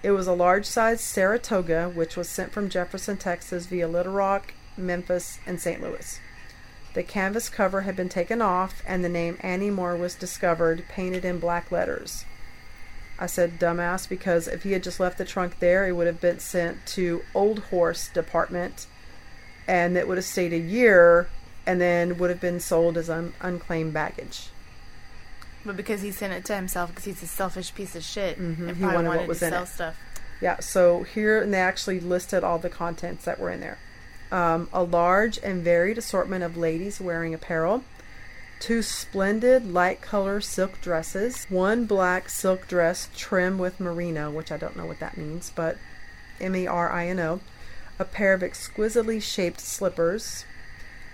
[0.04, 4.56] It was a large sized Saratoga, which was sent from Jefferson, Texas via Little Rock,
[4.76, 5.80] Memphis, and St.
[5.80, 6.20] Louis.
[6.96, 11.24] The canvas cover had been taken off, and the name Annie Moore was discovered, painted
[11.24, 12.26] in black letters.
[13.22, 16.20] I said dumbass because if he had just left the trunk there, it would have
[16.20, 18.88] been sent to Old Horse Department,
[19.68, 21.30] and it would have stayed a year,
[21.68, 24.48] and then would have been sold as un- unclaimed baggage.
[25.64, 28.68] But because he sent it to himself, because he's a selfish piece of shit, Mhm,
[28.70, 29.68] and he probably wanted what was to in sell it.
[29.68, 29.96] stuff.
[30.42, 33.78] Yeah, so here, and they actually listed all the contents that were in there.
[34.32, 37.84] Um, a large and varied assortment of ladies wearing apparel,
[38.62, 44.58] two splendid light color silk dresses, one black silk dress trimmed with merino, which I
[44.58, 45.78] don't know what that means, but
[46.40, 47.40] M E R I N O,
[47.98, 50.46] a pair of exquisitely shaped slippers,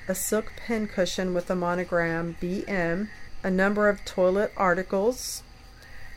[0.09, 3.07] a silk pin cushion with the monogram BM,
[3.43, 5.41] a number of toilet articles,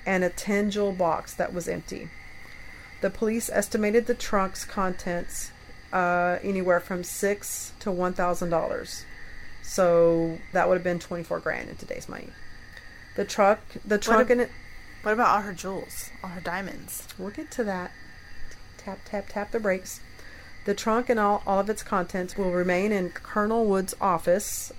[0.04, 2.10] and a 10 jewel box that was empty.
[3.02, 5.52] The police estimated the trunk's contents
[5.92, 9.04] uh, anywhere from six to one thousand dollars.
[9.62, 12.30] So that would have been twenty four grand in today's money.
[13.16, 14.50] The truck, the trunk, if- in it.
[15.02, 17.08] What about all her jewels, all her diamonds?
[17.18, 17.90] We'll get to that.
[18.76, 20.00] Tap tap tap the brakes.
[20.66, 24.72] The trunk and all, all of its contents will remain in Colonel Wood's office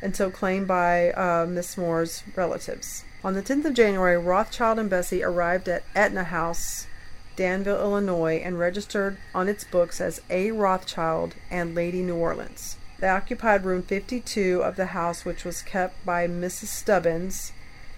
[0.00, 3.04] until claimed by uh, Miss Moore's relatives.
[3.22, 6.88] On the 10th of January, Rothschild and Bessie arrived at Etna House,
[7.36, 10.50] Danville, Illinois, and registered on its books as A.
[10.50, 12.76] Rothschild and Lady New Orleans.
[13.02, 16.68] They occupied room 52 of the house, which was kept by Mrs.
[16.68, 17.50] Stubbins,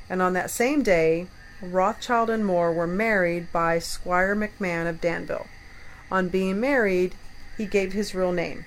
[0.09, 1.27] and on that same day,
[1.61, 5.47] Rothschild and Moore were married by Squire McMahon of Danville.
[6.11, 7.17] On being married,
[7.59, 8.64] he gave his real name,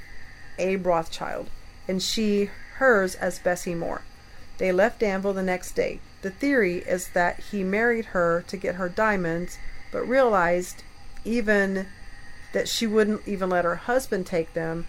[0.60, 1.50] Abe Rothschild,
[1.88, 4.04] and she hers as Bessie Moore.
[4.60, 6.02] They left Danville the next day.
[6.22, 9.58] The theory is that he married her to get her diamonds,
[9.92, 10.84] but realized
[11.26, 11.88] even
[12.54, 14.86] that she wouldn't even let her husband take them,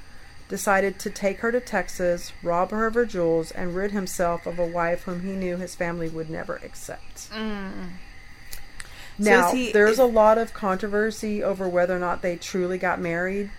[0.49, 4.59] decided to take her to Texas, rob her of her jewels, and rid himself of
[4.59, 7.29] a wife whom he knew his family would never accept.
[9.19, 13.01] Now, is he- there's a lot of controversy over whether or not they truly got
[13.01, 13.51] married,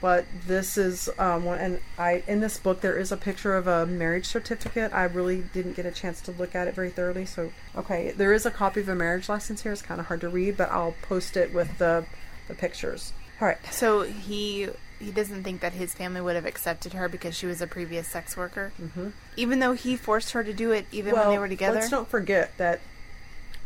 [0.00, 1.58] but this is um, one.
[1.58, 4.92] And I in this book there is a picture of a marriage certificate.
[4.94, 7.26] I really didn't get a chance to look at it very thoroughly.
[7.26, 9.72] So, okay, there is a copy of a marriage license here.
[9.72, 12.06] It's kind of hard to read, but I'll post it with the
[12.48, 13.12] the pictures.
[13.40, 13.58] All right.
[13.70, 17.60] So he he doesn't think that his family would have accepted her because she was
[17.60, 19.08] a previous sex worker, mm-hmm.
[19.36, 21.80] even though he forced her to do it even when they were together.
[21.80, 22.80] Let's not forget that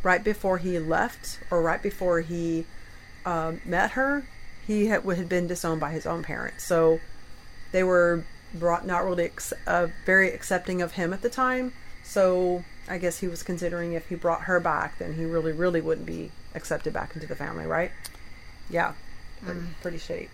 [0.01, 2.65] right before he left, or right before he
[3.25, 4.25] um, met her,
[4.65, 6.63] he had, had been disowned by his own parents.
[6.63, 6.99] So
[7.71, 11.73] they were brought not really ex- uh, very accepting of him at the time.
[12.03, 15.81] So I guess he was considering if he brought her back, then he really, really
[15.81, 17.91] wouldn't be accepted back into the family, right?
[18.69, 18.93] Yeah,
[19.43, 20.29] pretty, pretty shitty.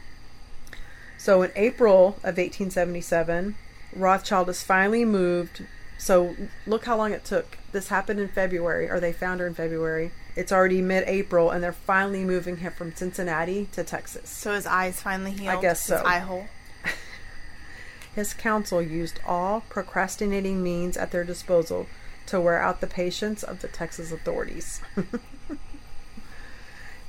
[1.21, 3.53] So in April of 1877,
[3.95, 5.63] Rothschild is finally moved.
[5.99, 7.59] So look how long it took.
[7.71, 10.13] This happened in February, or they found her in February.
[10.35, 14.31] It's already mid-April, and they're finally moving him from Cincinnati to Texas.
[14.31, 15.59] so his eyes finally healed.
[15.59, 15.97] I guess so.
[15.97, 16.47] His eye hole.
[18.15, 21.85] His counsel used all procrastinating means at their disposal
[22.25, 24.81] to wear out the patience of the Texas authorities.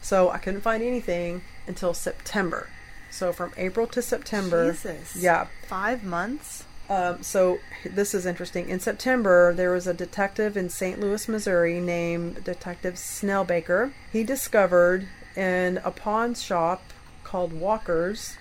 [0.02, 2.68] so I couldn't find anything until September.
[3.12, 4.72] So from April to September.
[4.72, 5.14] Jesus.
[5.14, 5.46] Yeah.
[5.68, 6.64] Five months.
[6.90, 8.68] Um, so this is interesting.
[8.68, 10.98] In September, there was a detective in St.
[10.98, 13.92] Louis, Missouri, named Detective Snellbaker.
[14.12, 16.82] He discovered in a pawn shop
[17.22, 18.36] called Walker's,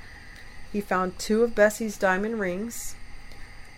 [0.71, 2.95] he found two of Bessie's diamond rings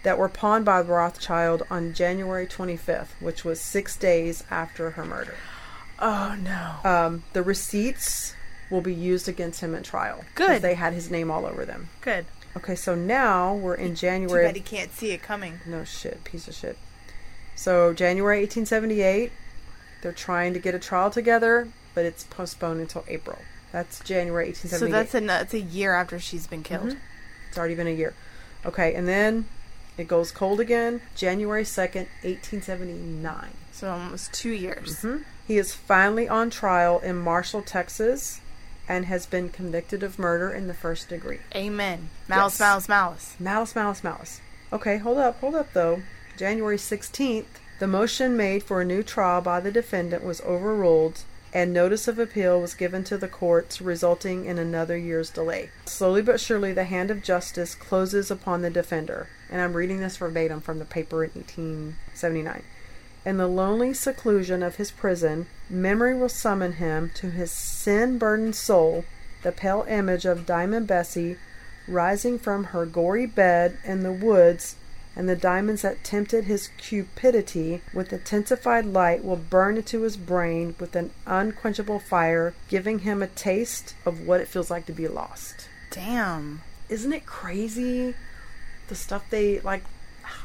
[0.03, 5.35] that were pawned by Rothschild on January 25th, which was six days after her murder.
[5.99, 6.89] Oh no.
[6.89, 8.35] Um, the receipts
[8.73, 10.25] will be used against him at trial.
[10.35, 10.61] Good.
[10.61, 11.89] They had his name all over them.
[12.01, 12.25] Good.
[12.57, 14.45] Okay, so now we're in Too January.
[14.47, 15.59] bad he can't see it coming.
[15.65, 16.77] No shit, piece of shit.
[17.55, 19.31] So January 1878,
[20.01, 23.37] they're trying to get a trial together, but it's postponed until April.
[23.71, 24.91] That's January 1878.
[24.91, 25.27] So 1878.
[25.27, 26.89] that's a that's a year after she's been killed.
[26.89, 26.99] Mm-hmm.
[27.49, 28.13] It's already been a year.
[28.65, 29.45] Okay, and then
[29.97, 33.49] it goes cold again, January 2nd, 1879.
[33.71, 35.01] So almost two years.
[35.01, 35.23] Mm-hmm.
[35.47, 38.39] He is finally on trial in Marshall, Texas,
[38.87, 41.39] and has been convicted of murder in the first degree.
[41.55, 42.09] Amen.
[42.27, 42.59] Malice, Yes.
[42.59, 43.35] malice, malice.
[43.39, 44.41] Malice, malice, malice.
[44.71, 46.01] Okay, hold up, hold up though.
[46.37, 47.45] January 16th,
[47.79, 51.21] the motion made for a new trial by the defendant was overruled
[51.53, 55.69] and notice of appeal was given to the courts, resulting in another year's delay.
[55.85, 59.27] Slowly but surely, the hand of justice closes upon the defender.
[59.51, 62.63] And I'm reading this verbatim from the paper in 1879.
[63.25, 68.55] In the lonely seclusion of his prison, memory will summon him to his sin burdened
[68.55, 69.05] soul
[69.43, 71.37] the pale image of Diamond Bessie
[71.87, 74.75] rising from her gory bed in the woods,
[75.15, 80.75] and the diamonds that tempted his cupidity with intensified light will burn into his brain
[80.79, 85.07] with an unquenchable fire, giving him a taste of what it feels like to be
[85.07, 85.67] lost.
[85.91, 86.61] Damn.
[86.89, 88.15] Isn't it crazy?
[88.87, 89.83] The stuff they like,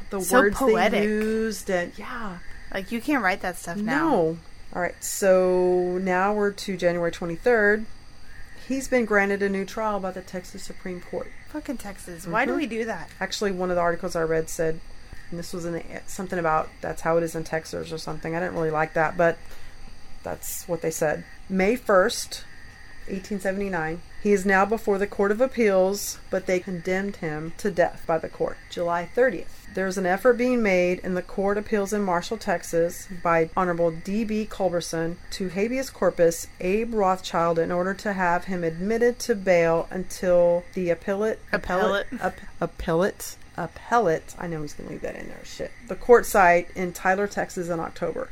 [0.09, 0.91] the So words poetic.
[0.91, 2.39] they used, and yeah.
[2.73, 4.09] Like you can't write that stuff now.
[4.09, 4.37] No.
[4.75, 7.85] All right, so now we're to January 23rd.
[8.67, 11.31] He's been granted a new trial by the Texas Supreme Court.
[11.47, 12.27] Fucking Texas.
[12.27, 12.57] Why do Mhm.
[12.57, 13.09] we do that?
[13.19, 14.79] Actually, one of the articles I read said,
[15.31, 18.35] and this was in the, something about that's how it is in Texas or something.
[18.35, 19.39] I didn't really like that, but
[20.21, 21.23] that's what they said.
[21.49, 22.43] May 1st,
[23.07, 24.01] 1879.
[24.21, 28.19] He is now before the Court of Appeals, but they condemned him to death by
[28.19, 28.57] the court.
[28.69, 29.58] July 30th.
[29.73, 33.91] There's an effort being made in the Court of Appeals in Marshall, Texas by Honorable
[33.91, 34.47] D.B.
[34.49, 40.63] Culberson to habeas corpus Abe Rothschild in order to have him admitted to bail until
[40.73, 42.07] the appellate Appellate.
[42.19, 46.69] Ap- appellate appellate I know he's gonna leave that in there shit the court site
[46.75, 48.29] in Tyler Texas in October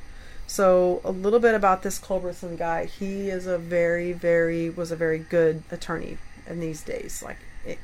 [0.47, 4.95] so a little bit about this Culberson guy he is a very very was a
[4.95, 7.38] very good attorney in these days like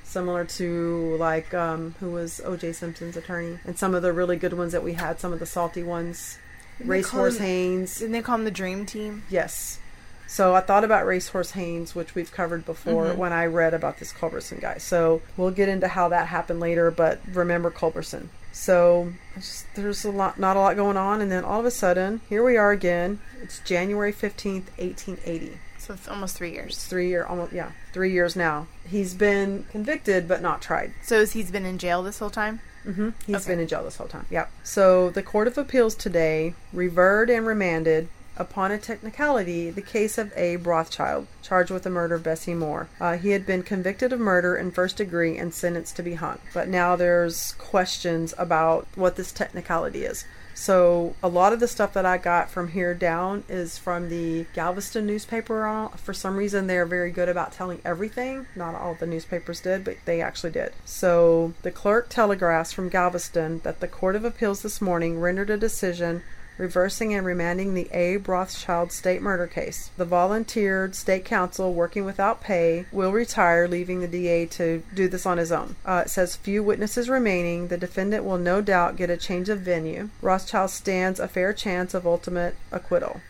[0.03, 4.53] similar to like um, who was OJ Simpson's attorney and some of the really good
[4.53, 6.37] ones that we had some of the salty ones
[6.77, 9.23] Didn't Racehorse him- Haynes Didn't they call him the Dream Team?
[9.29, 9.79] Yes.
[10.27, 13.17] So I thought about Racehorse Haynes, which we've covered before Mm-hmm.
[13.19, 14.77] when I read about this Culberson guy.
[14.79, 18.29] So we'll get into how that happened later, but remember Culberson.
[18.51, 21.71] So just, there's a lot, not a lot going on, and then all of a
[21.71, 23.19] sudden, here we are again.
[23.41, 25.57] It's January fifteenth, eighteen eighty.
[25.83, 26.75] So it's almost three years.
[26.75, 28.67] It's three year, almost yeah, three years now.
[28.87, 30.93] He's been convicted but not tried.
[31.03, 32.61] So he's been in jail this whole time?
[32.85, 33.09] Mm-hmm.
[33.25, 33.47] He's Okay.
[33.51, 34.25] been in jail this whole time.
[34.29, 34.49] Yep.
[34.63, 40.33] So the Court of Appeals today revered and remanded upon a technicality, the case of
[40.35, 42.87] Abe Rothschild, charged with the murder of Bessie Moore.
[42.99, 46.39] Uh, he had been convicted of murder in first degree and sentenced to be hung.
[46.53, 50.25] But now there's questions about what this technicality is.
[50.53, 54.45] So a lot of the stuff that I got from here down is from the
[54.53, 55.89] Galveston newspaper.
[55.97, 58.47] For some reason, they're very good about telling everything.
[58.55, 60.73] Not all the newspapers did, but they actually did.
[60.85, 65.57] So the clerk telegraphs from Galveston that the Court of Appeals this morning rendered a
[65.57, 66.23] decision
[66.57, 69.91] reversing and remanding the Abe Rothschild state murder case.
[69.97, 75.25] The volunteered state counsel, working without pay, will retire, leaving the DA to do this
[75.25, 75.75] on his own.
[75.85, 77.67] Uh, it says few witnesses remaining.
[77.67, 80.09] The defendant will no doubt get a change of venue.
[80.21, 83.21] Rothschild stands a fair chance of ultimate acquittal.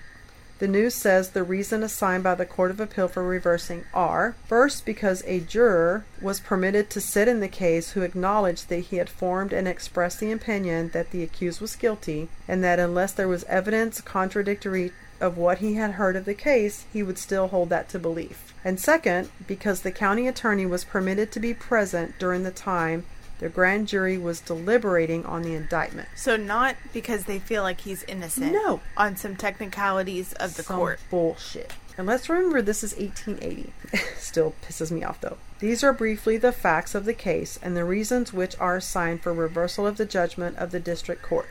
[0.64, 4.86] The news says the reason assigned by the Court of Appeal for reversing are first,
[4.86, 9.10] because a juror was permitted to sit in the case who acknowledged that he had
[9.10, 13.44] formed and expressed the opinion that the accused was guilty, and that unless there was
[13.50, 17.90] evidence contradictory of what he had heard of the case, he would still hold that
[17.90, 18.54] to belief.
[18.64, 23.04] And second, because the county attorney was permitted to be present during the time
[23.40, 26.08] the grand jury was deliberating on the indictment.
[26.16, 28.54] So not because they feel like he's innocent.
[28.54, 28.82] No.
[28.96, 31.00] On some technicalities of the Some court.
[31.10, 31.74] Bullshit.
[31.98, 33.74] And let's remember this is 1880.
[34.18, 35.38] Still pisses me off though.
[35.60, 39.34] These are briefly the facts of the case and the reasons which are assigned for
[39.34, 41.48] reversal of the judgment of the district court.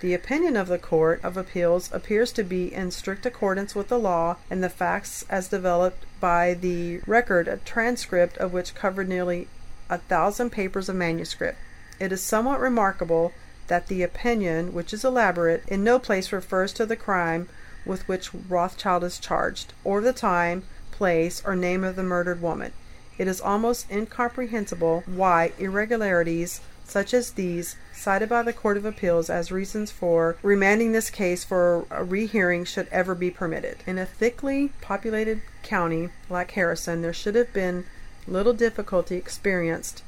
[0.00, 4.00] The opinion of the Court of Appeals appears to be in strict accordance with the
[4.00, 9.46] law and the facts as developed by the record, a transcript of which covered nearly
[9.92, 11.58] a thousand papers of manuscript.
[12.00, 13.32] It is somewhat remarkable
[13.66, 17.46] that the opinion, which is elaborate, in no place refers to the crime
[17.84, 22.72] with which Rothschild is charged, or the time, place, or name of the murdered woman.
[23.18, 29.28] It is almost incomprehensible why irregularities such as these, cited by the Court of Appeals
[29.28, 33.78] as reasons for remanding this case for a rehearing, should ever be permitted.
[33.86, 37.84] In a thickly populated county like Harrison, there should have been
[38.26, 40.02] little difficulty experienced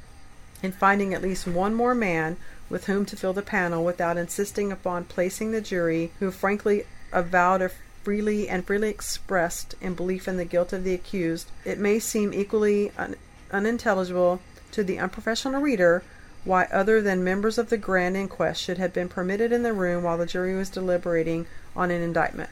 [0.63, 2.37] in finding at least one more man
[2.69, 7.61] with whom to fill the panel without insisting upon placing the jury, who frankly avowed
[7.61, 7.69] a
[8.03, 11.49] freely and freely expressed in belief in the guilt of the accused.
[11.63, 13.15] It may seem equally un-
[13.51, 16.03] unintelligible to the unprofessional reader
[16.43, 20.03] why other than members of the grand inquest should have been permitted in the room
[20.03, 22.49] while the jury was deliberating on an indictment.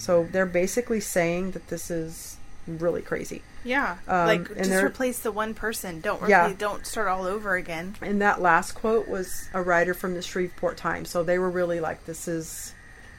[0.00, 3.42] So they're basically saying that this is really crazy.
[3.64, 3.98] Yeah.
[4.08, 6.00] Um, like just replace the one person.
[6.00, 6.52] Don't Yeah.
[6.56, 7.96] don't start all over again.
[8.00, 11.10] And that last quote was a writer from the Shreveport Times.
[11.10, 12.72] So they were really like, this is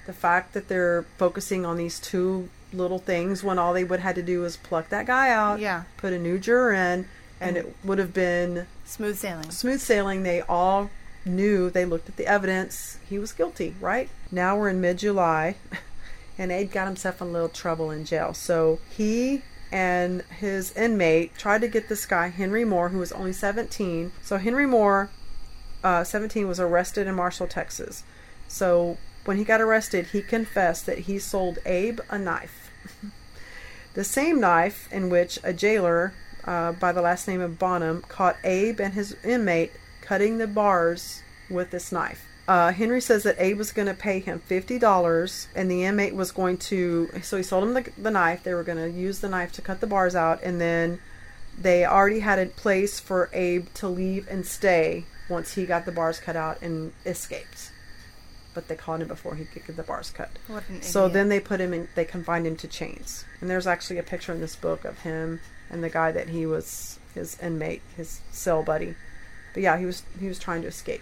[0.08, 4.16] the fact that they're focusing on these two little things when all they would had
[4.16, 5.84] to do was pluck that guy out, Yeah.
[5.98, 7.06] put a new juror in,
[7.40, 9.52] and it would have been Smooth sailing.
[9.52, 10.24] smooth sailing.
[10.24, 10.90] They all
[11.26, 14.10] knew, they looked at the evidence, he was guilty, right?
[14.32, 15.58] Now we're in mid July,
[16.42, 18.34] and Abe got himself in a little trouble in jail.
[18.34, 23.32] So he and his inmate tried to get this guy, Henry Moore, who was only
[23.32, 24.12] 17.
[24.24, 25.12] So Henry Moore,
[25.84, 28.04] uh, 17, was arrested in Marshall, Texas.
[28.48, 32.72] So when he got arrested, he confessed that he sold Abe a knife.
[33.94, 38.38] the same knife in which a jailer uh, by the last name of Bonham caught
[38.44, 42.26] Abe and his inmate cutting the bars with this knife.
[42.52, 46.14] Uh, Henry says that Abe was going to pay him fifty dollars, and the inmate
[46.14, 47.10] was going to.
[47.22, 48.44] So he sold him the, the knife.
[48.44, 51.00] They were going to use the knife to cut the bars out, and then
[51.58, 55.94] they already had a place for Abe to leave and stay once he got the
[55.94, 57.72] bars cut out and escaped.
[58.54, 60.32] But they caught him before he could get the bars cut.
[60.82, 63.24] So then they put him in, they confined him to chains.
[63.40, 66.46] And there's actually a picture in this book of him and the guy that he
[66.46, 68.96] was his inmate, his cell buddy.
[69.54, 71.02] But yeah, he was he was trying to escape.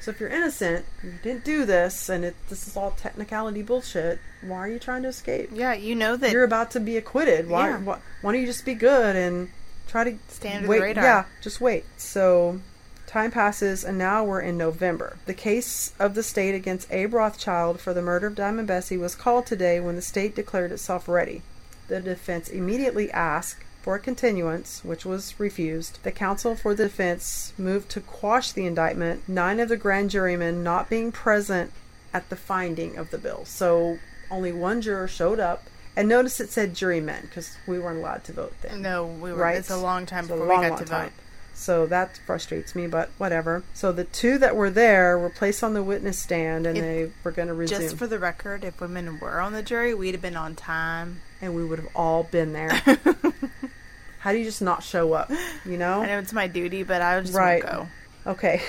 [0.00, 4.18] So if you're innocent, you didn't do this, and it, this is all technicality bullshit.
[4.40, 5.50] Why are you trying to escape?
[5.52, 7.48] Yeah, you know that You're about to be acquitted.
[7.48, 7.68] Why?
[7.68, 7.78] Yeah.
[7.78, 9.50] Why, why don't you just be good and
[9.88, 10.80] try to stand wait?
[10.80, 11.04] radar.
[11.04, 11.84] Yeah, just wait.
[11.98, 12.60] So
[13.06, 15.18] time passes, and now we're in November.
[15.26, 19.14] The case of the state against Abe Rothschild for the murder of Diamond Bessie was
[19.14, 21.42] called today when the state declared itself ready.
[21.88, 25.98] The defense immediately asked for a continuance, which was refused.
[26.02, 30.62] The counsel for the defense moved to quash the indictment, nine of the grand jurymen
[30.62, 31.72] not being present
[32.12, 33.44] at the finding of the bill.
[33.44, 33.98] So
[34.30, 35.64] only one juror showed up.
[35.96, 38.80] And notice it said jurymen because we weren't allowed to vote then.
[38.80, 39.38] no, we were.
[39.38, 39.56] Right.
[39.56, 41.04] It's a long time It's before long, we got to time.
[41.06, 41.12] vote.
[41.52, 43.64] So that frustrates me, but whatever.
[43.74, 47.10] So the two that were there were placed on the witness stand and If- they
[47.24, 47.80] were going to resume.
[47.80, 51.20] Just for the record, if women were on the jury, we'd have been on time.
[51.42, 52.70] And we would have all been there.
[54.20, 55.30] How do you just not show up?
[55.64, 56.02] You know?
[56.02, 57.64] I know it's my duty, but I just Right.
[57.64, 57.88] won't
[58.24, 58.30] go.
[58.32, 58.62] Okay.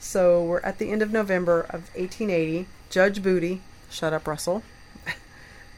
[0.00, 2.66] So we're at the end of November of 1880.
[2.90, 4.62] Judge Booty, shut up, Russell,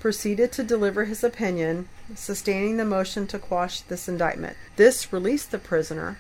[0.01, 4.57] proceeded to deliver his opinion, sustaining the motion to quash this indictment.
[4.77, 6.19] This released the prisoner,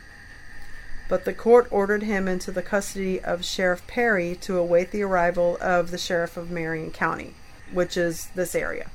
[1.08, 5.58] but the court ordered him into the custody of Sheriff Perry to await the arrival
[5.60, 7.34] of the Sheriff of Marion County,
[7.72, 8.90] which is this area.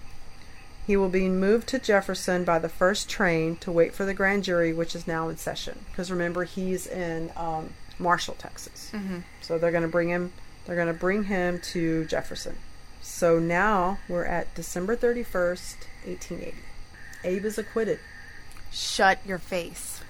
[0.89, 4.43] He will be moved to Jefferson by the first train to wait for the grand
[4.43, 5.85] jury, which is now in session.
[5.91, 8.89] Because remember, he's in um, Marshall, Texas.
[8.91, 9.19] Mm-hmm.
[9.39, 10.33] So they're going to bring him.
[10.65, 12.57] They're going to bring him to Jefferson.
[13.03, 15.77] So now we're at December thirty first,
[16.07, 16.63] eighteen eighty.
[17.23, 17.99] Abe is acquitted.
[18.71, 20.01] Shut your face.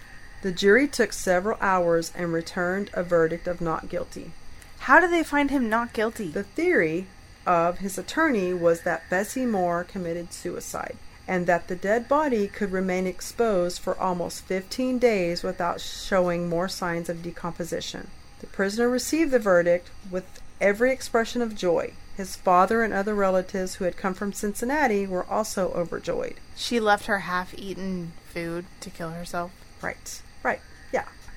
[0.43, 4.31] The jury took several hours and returned a verdict of not guilty.
[4.77, 6.29] How did they find him not guilty?
[6.29, 7.07] The theory
[7.49, 10.95] of his attorney was that Bessie Moore committed suicide
[11.27, 16.69] and that the dead body could remain exposed for almost 15 days without showing more
[16.69, 18.11] signs of decomposition.
[18.41, 20.25] The prisoner received the verdict with
[20.61, 21.93] every expression of joy.
[22.15, 26.35] His father and other relatives who had come from Cincinnati were also overjoyed.
[26.55, 29.51] She left her half-eaten food to kill herself.
[29.81, 30.61] Right, right.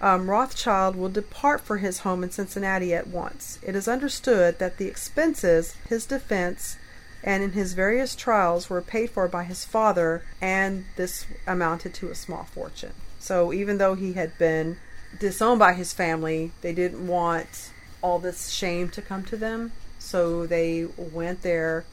[0.03, 3.61] Um, Rothschild will depart for his home in Cincinnati at once.
[3.63, 6.77] It is understood that the expenses, his defense,
[7.23, 12.11] and in his various trials were paid for by his father, and this amounted to
[12.11, 12.95] a small fortune.
[13.21, 14.79] So even though he had been
[15.21, 17.71] disowned by his family, they didn't want
[18.03, 19.71] all this shame to come to them.
[20.01, 21.85] So they went there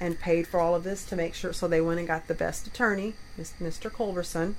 [0.00, 1.52] and paid for all of this to make sure.
[1.52, 3.90] So they went and got the best attorney, Mr.
[3.90, 4.54] Culberson,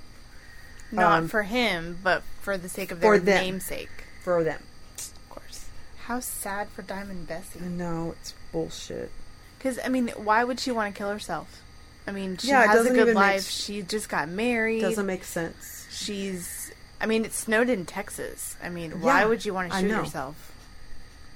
[0.93, 3.43] Not Um, for him, but for the sake of their them.
[3.43, 3.89] namesake.
[4.23, 4.61] for them.
[4.97, 5.65] Of course.
[6.05, 7.59] How sad for Diamond Bessie.
[7.59, 9.11] No, it's bullshit.
[9.57, 11.61] Because, I mean, why would she want to kill herself?
[12.07, 13.49] I mean, she Yeah, has a good life.
[13.49, 14.81] She just got married.
[14.81, 15.87] Doesn't make sense.
[15.91, 16.71] She's.
[17.01, 18.55] I mean, it snowed in Texas.
[18.63, 20.51] I mean, why Yeah, would you want to shoot yourself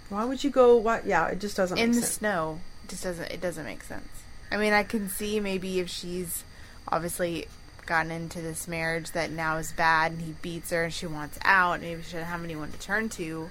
[0.09, 0.77] Why would you go?
[0.77, 1.05] What?
[1.05, 2.13] Yeah, it just doesn't in make the sense.
[2.13, 2.59] snow?
[2.85, 3.31] It just doesn't.
[3.31, 4.07] It doesn't make sense.
[4.51, 6.43] I mean, I can see maybe if she's
[6.89, 7.47] obviously
[7.87, 11.39] gotten into this marriage that now is bad, and he beats her, and she wants
[11.43, 11.81] out.
[11.81, 13.49] Maybe she doesn't have anyone to turn to.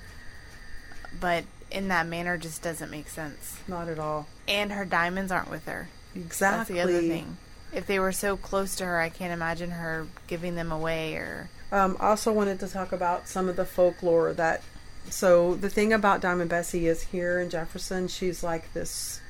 [1.18, 3.58] But in that manner, just doesn't make sense.
[3.66, 4.26] Not at all.
[4.46, 5.88] And her diamonds aren't with her.
[6.14, 6.76] Exactly.
[6.76, 7.36] That's the other thing.
[7.72, 11.50] If they were so close to her, I can't imagine her giving them away or.
[11.72, 14.62] Um, I also wanted to talk about some of the folklore that.
[15.10, 19.20] So the thing about Diamond Bessie is here in Jefferson, she's like this.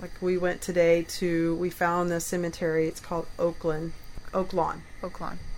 [0.00, 2.86] Like we went today to, we found the cemetery.
[2.88, 3.92] It's called Oakland,
[4.32, 4.80] Oaklawn.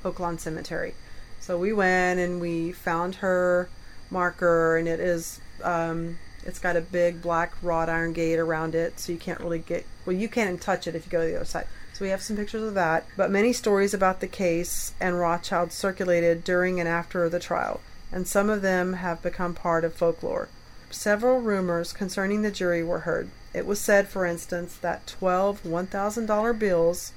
[0.04, 0.94] Oak Lawn Cemetery.
[1.40, 3.68] So we went and we found her
[4.10, 8.98] marker, and it is um, it's got a big black wrought iron gate around it,
[8.98, 10.16] so you can't really get well.
[10.16, 11.66] You can't touch it if you go to the other side.
[11.92, 13.06] So we have some pictures of that.
[13.16, 18.26] But many stories about the case and Rothschild circulated during and after the trial, and
[18.26, 20.48] some of them have become part of folklore.
[20.90, 23.30] Several rumors concerning the jury were heard.
[23.52, 27.12] It was said, for instance, that 12 $1,000 bills,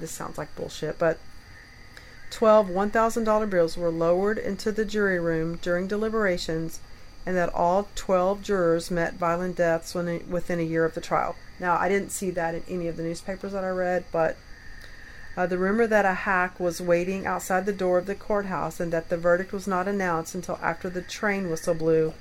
[0.00, 1.18] this sounds like bullshit, but
[2.30, 6.80] 12 $1,000 bills were lowered into the jury room during deliberations,
[7.24, 11.34] and that all 12 jurors met violent deaths within a year of the trial.
[11.58, 14.36] Now, I didn't see that in any of the newspapers that I read, but
[15.36, 18.92] uh, the rumor that a hack was waiting outside the door of the courthouse and
[18.92, 22.14] that the verdict was not announced until after the train whistle blew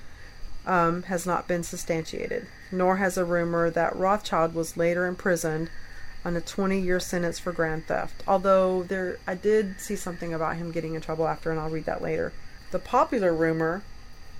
[0.66, 2.48] um, has not been substantiated.
[2.72, 5.70] Nor has a rumor that Rothschild was later imprisoned
[6.26, 8.24] on a 20 year sentence for grand theft.
[8.28, 11.86] Although there I did see something about him getting in trouble after and I'll read
[11.86, 12.34] that later.
[12.72, 13.84] The popular rumor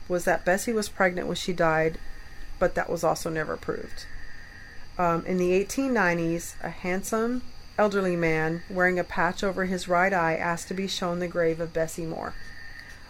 [0.10, 2.00] was that Bessie was pregnant when she died,
[2.60, 4.06] but that was also never proved.
[4.98, 7.44] Um, in the 1890s, a handsome
[7.78, 11.60] elderly man wearing a patch over his right eye asked to be shown the grave
[11.60, 12.34] of Bessie Moore.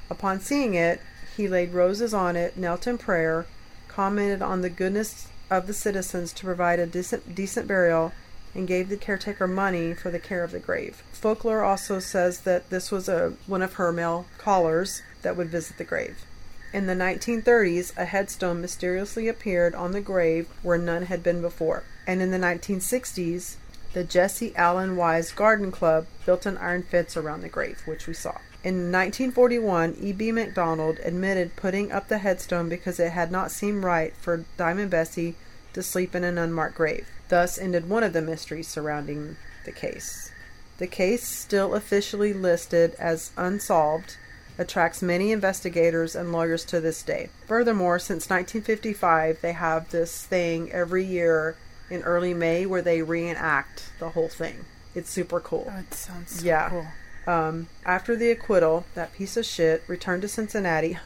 [0.10, 1.02] Upon seeing it,
[1.36, 3.46] he laid roses on it, knelt in prayer,
[3.88, 8.12] commented on the goodness of the citizens to provide a decent, decent burial,
[8.56, 11.04] and gave the caretaker money for the care of the grave.
[11.12, 15.78] Folklore also says that this was a one of her male callers that would visit
[15.78, 16.26] the grave.
[16.74, 21.84] In the 1930s, a headstone mysteriously appeared on the grave where none had been before.
[22.08, 23.56] And in the 1960s,
[23.94, 28.14] the Jessie Allen Wise Garden Club built an iron fence around the grave, which we
[28.14, 28.40] saw.
[28.62, 30.32] In 1941, E.B.
[30.32, 35.36] McDonald admitted putting up the headstone because it had not seemed right for Diamond Bessie
[35.76, 37.08] to sleep in an unmarked grave.
[37.30, 40.32] Thus ended one of the mysteries surrounding the case.
[40.78, 44.18] The case, still officially listed as unsolved,
[44.58, 47.30] attracts many investigators and lawyers to this day.
[47.48, 51.56] Furthermore, since 1955, they have this thing every year
[51.90, 54.66] in early May where they reenact the whole thing.
[54.96, 55.72] It's super cool.
[55.74, 56.70] Oh, it sounds so Yeah.
[56.70, 56.88] cool.
[57.28, 61.00] Um, after the acquittal, that piece of shit returned to Cincinnati.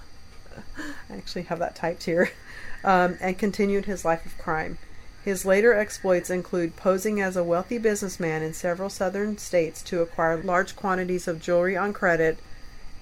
[1.09, 2.31] I actually have that typed here,
[2.83, 4.77] um, and continued his life of crime.
[5.23, 10.41] His later exploits include posing as a wealthy businessman in several southern states to acquire
[10.41, 12.39] large quantities of jewelry on credit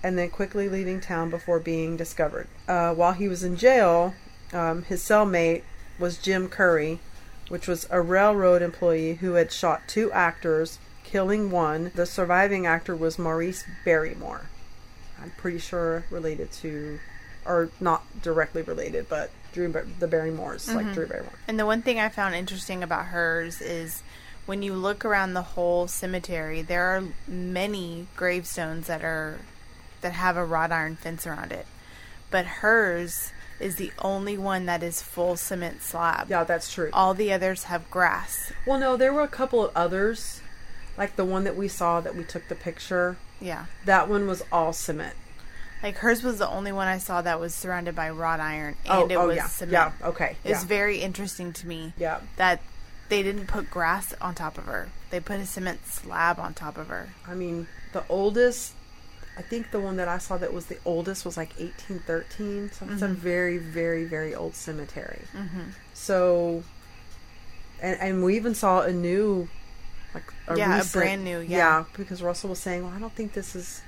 [0.04, 2.48] and then quickly leaving town before being discovered.
[2.68, 4.14] Uh, while he was in jail,
[4.54, 5.64] um, his cellmate
[6.00, 7.00] was Jim Currie,
[7.50, 11.92] which was a railroad employee who had shot two actors, killing one.
[11.96, 14.50] The surviving actor was Maurice Barrymore.
[15.22, 17.00] I'm pretty sure related to,
[17.46, 20.94] or not directly related, but Drew the Barrymores, like mm-hmm.
[20.94, 21.34] Drew Barrymore.
[21.48, 24.04] And the one thing I found interesting about hers is
[24.46, 29.40] when you look around the whole cemetery, there are many gravestones that are
[30.02, 31.66] that have a wrought iron fence around it.
[32.30, 36.30] But hers is the only one that is full cement slab.
[36.30, 36.90] Yeah, that's true.
[36.94, 38.52] All the others have grass.
[38.66, 40.42] Well, no, there were a couple of others,
[40.98, 43.18] like the one that we saw that we took the picture.
[43.42, 43.66] Yeah.
[43.86, 45.16] That one was all cement.
[45.84, 49.04] Like hers was the only one I saw that was surrounded by wrought iron Oh,
[49.04, 49.72] and it oh, was yeah, cement.
[50.00, 50.68] yeah, okay, It's yeah.
[50.68, 51.94] very interesting to me.
[51.98, 52.20] Yeah.
[52.38, 52.62] That
[53.10, 54.90] they didn't put grass on top of her.
[55.12, 57.10] They put a cement slab on top of her.
[57.28, 58.74] I mean, the oldest,
[59.38, 62.72] I think the one that I saw that was the oldest was like 1813.
[62.72, 65.22] So it's a very, very, very old cemetery.
[65.34, 65.70] Mm-hmm.
[65.94, 66.64] So,
[67.82, 69.48] and, and we even saw a new,
[70.14, 71.86] like a Yeah, a brand new, yeah.
[71.96, 73.82] because Russell was saying, well, I don't think this is,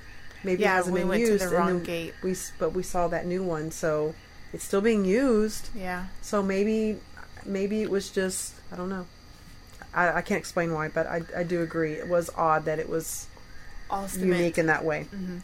[0.44, 2.14] maybe Yeah, it hasn't we been went to the wrong gate.
[2.22, 3.70] We, but we saw that new one.
[3.70, 4.14] So
[4.52, 5.68] it's still being used.
[5.74, 6.06] Yeah.
[6.22, 6.98] So maybe,
[7.44, 9.06] maybe it was just I don't know.
[9.92, 11.94] I, I can't explain why, but I, I do agree.
[11.94, 13.26] It was odd that it was
[13.90, 14.36] All cement.
[14.38, 15.06] unique in that way.
[15.14, 15.38] Mm-hmm.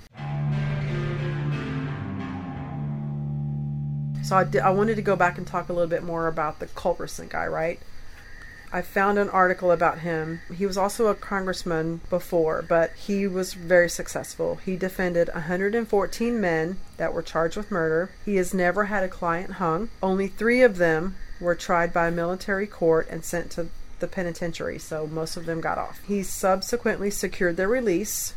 [4.23, 6.59] So I, di- I wanted to go back and talk a little bit more about
[6.59, 7.79] the Culberson guy, right?
[8.73, 10.41] I found an article about him.
[10.55, 14.57] He was also a congressman before, but he was very successful.
[14.57, 18.11] He defended 114 men that were charged with murder.
[18.25, 19.91] He has never had a client hung.
[20.03, 24.79] Only three of them were tried by a military court and sent to the penitentiary,
[24.79, 26.01] so most of them got off.
[26.07, 28.35] He subsequently secured their release.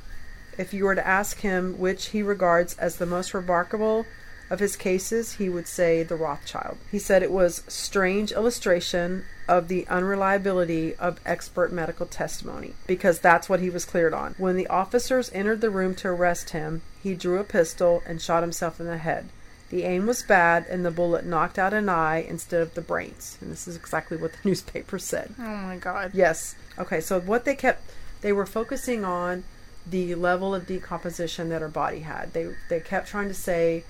[0.58, 4.06] If you were to ask him which he regards as the most remarkable
[4.50, 6.78] of his cases, he would say the Rothschild.
[6.92, 13.50] He said it was strange illustration of the unreliability of expert medical testimony because that's
[13.50, 14.36] what he was cleared on.
[14.38, 18.44] When the officers entered the room to arrest him, he drew a pistol and shot
[18.44, 19.30] himself in the head.
[19.70, 23.38] The aim was bad and the bullet knocked out an eye instead of the brains.
[23.40, 25.34] And this is exactly what the newspaper said.
[25.38, 26.12] Oh my god.
[26.14, 26.56] Yes.
[26.78, 27.92] Okay, so what they kept
[28.22, 29.44] they were focusing on
[29.88, 32.34] the level of decomposition that her body had.
[32.34, 33.84] They they kept trying to say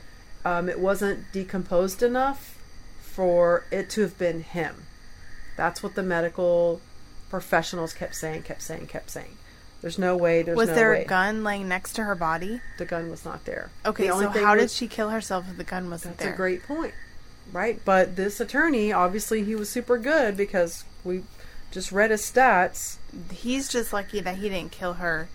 [0.45, 2.57] um, it wasn't decomposed enough
[3.01, 4.85] for it to have been him.
[5.57, 6.79] That's what the medical
[7.29, 9.37] professionals kept saying, kept saying, kept saying.
[9.81, 10.41] There's no way.
[10.41, 11.03] There's Was no there way.
[11.03, 12.59] a gun laying next to her body?
[12.77, 13.69] The gun was not there.
[13.85, 16.33] Okay, The so how did she kill herself if the gun wasn't That's there?
[16.33, 16.93] a great point,
[17.53, 17.79] right?
[17.85, 21.23] But this attorney, obviously, he was super good because we
[21.71, 22.97] just read his stats.
[23.31, 25.29] He's just lucky that he didn't kill her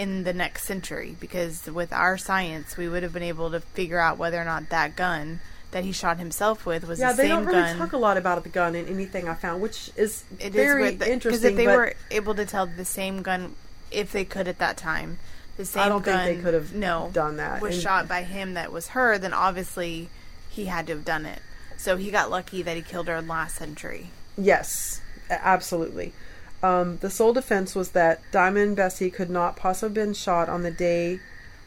[0.00, 3.98] in the next century because with our science, we would have been able to figure
[3.98, 5.40] out whether or not that gun
[5.72, 7.76] that he shot himself with was Yeah, the they same don't really gun.
[7.78, 10.82] talk a lot about the gun in anything I found, which is It is very
[10.84, 11.42] weird that- interesting.
[11.42, 13.54] Because if they were able to tell the same gun,
[13.90, 15.18] if they could at that time,
[15.58, 17.60] the same I don't think they could have no done that.
[17.60, 19.18] was And- shot by him that was her.
[19.18, 20.08] Then obviously
[20.48, 21.42] he had to have done it.
[21.76, 24.10] So he got lucky that he killed her in last century.
[24.38, 26.14] Yes, absolutely.
[26.62, 30.62] Um, the sole defense was that Diamond Bessie could not possibly have been shot on
[30.62, 31.20] the day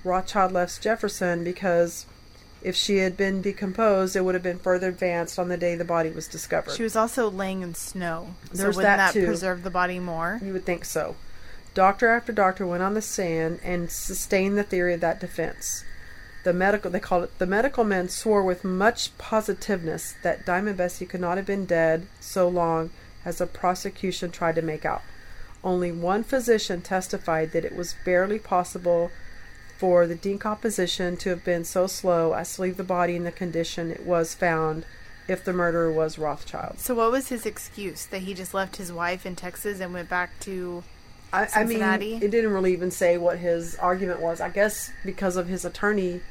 [0.03, 2.05] Rothschild left Jefferson because
[2.61, 5.85] if she had been decomposed, it would have been further advanced on the day the
[5.85, 6.75] body was discovered.
[6.75, 8.35] She was also laying in snow.
[8.47, 9.25] There's so wouldn't that that, too.
[9.25, 10.39] preserve the body more?
[10.43, 11.15] You would think so.
[11.73, 15.83] Doctor after doctor went on the stand and sustained the theory of that defense.
[16.43, 21.05] The medical they called it the medical men swore with much positiveness that Diamond Bessie
[21.05, 22.91] could not have been dead so long
[23.25, 25.01] as the prosecution tried to make out.
[25.63, 29.11] Only one physician testified that it was barely possible
[29.77, 33.31] for the decomposition to have been so slow as to leave the body in the
[33.31, 34.85] condition it was found
[35.27, 36.79] if the murderer was Rothschild.
[36.79, 38.05] So what was his excuse?
[38.05, 40.83] That he just left his wife in Texas and went back to
[41.31, 42.15] I, I mean, Cincinnati?
[42.15, 44.39] it didn't really even say what his argument was.
[44.39, 46.21] I guess because of his attorney,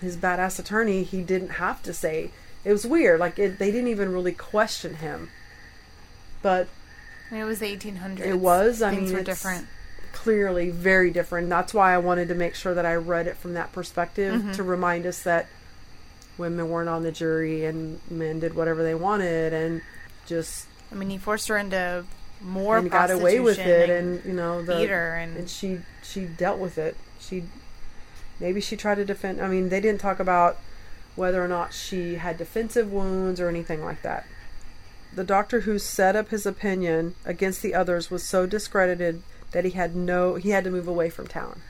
[0.00, 2.30] his badass attorney, he didn't have to say.
[2.64, 3.20] It was weird.
[3.20, 5.30] Like it, they didn't even really question him.
[6.42, 6.68] But
[7.32, 8.20] it was the 1800s.
[8.20, 8.80] it was.
[8.82, 9.66] I Things mean, were different.
[10.12, 11.48] Clearly, very different.
[11.48, 14.52] That's why I wanted to make sure that I read it from that perspective Mm-hmm.
[14.52, 15.46] to remind us that
[16.38, 19.82] women weren't on the jury and men did whatever they wanted and
[20.26, 22.04] just I mean, he forced her into
[22.40, 26.26] more and got away with it prostitution and you know the and- and she she
[26.26, 27.42] dealt with it she
[28.38, 30.56] maybe she tried to defend i mean they didn't talk about
[31.16, 34.24] whether or not she had defensive wounds or anything like that.
[35.14, 39.70] The doctor who set up his opinion against the others was so discredited that he
[39.70, 41.62] had no he had to move away from town.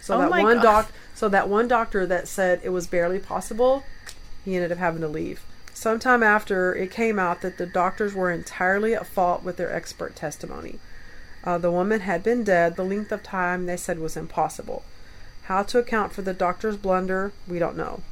[0.00, 0.62] So Oh that one God.
[0.62, 3.84] doc so that one doctor that said it was barely possible,
[4.44, 5.42] he ended up having to leave.
[5.74, 10.16] Sometime after, it came out that the doctors were entirely at fault with their expert
[10.16, 10.80] testimony.
[11.44, 12.74] Uh, the woman had been dead.
[12.74, 14.82] The length of time they said was impossible.
[15.44, 18.02] How to account for the doctor's blunder, we don't know.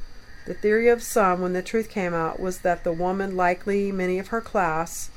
[0.47, 4.17] The theory of some, when the truth came out, was that the woman, likely many
[4.17, 5.09] of her class,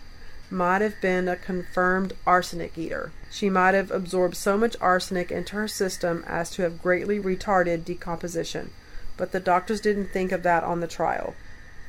[0.51, 3.13] might have been a confirmed arsenic eater.
[3.31, 7.85] She might have absorbed so much arsenic into her system as to have greatly retarded
[7.85, 8.71] decomposition.
[9.17, 11.35] But the doctors didn't think of that on the trial.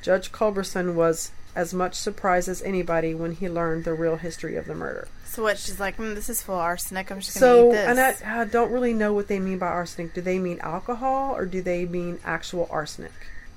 [0.04, 4.66] Judge Culberson was as much surprised as anybody when he learned the real history of
[4.68, 5.08] the murder.
[5.26, 5.58] So what?
[5.58, 7.12] She's like, mm, this is full of arsenic.
[7.12, 7.88] I'm just gonna So, eat this.
[7.88, 10.14] and I, I don't really know what they mean by arsenic.
[10.14, 13.12] Do they mean alcohol or do they mean actual arsenic?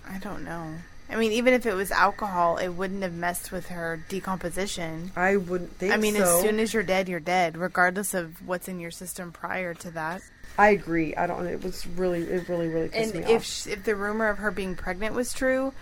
[0.09, 0.74] I don't know.
[1.11, 5.12] I mean, even if it was alcohol, it wouldn't have messed with her decomposition.
[5.14, 6.22] I wouldn't think I mean, so.
[6.22, 9.90] as soon as you're dead, you're dead, regardless of what's in your system prior to
[9.92, 10.22] that.
[10.57, 11.14] I agree.
[11.14, 11.46] I don't.
[11.46, 13.44] It was really, it really, really pissed And me if off.
[13.44, 15.72] sh if the rumor of her being pregnant was true,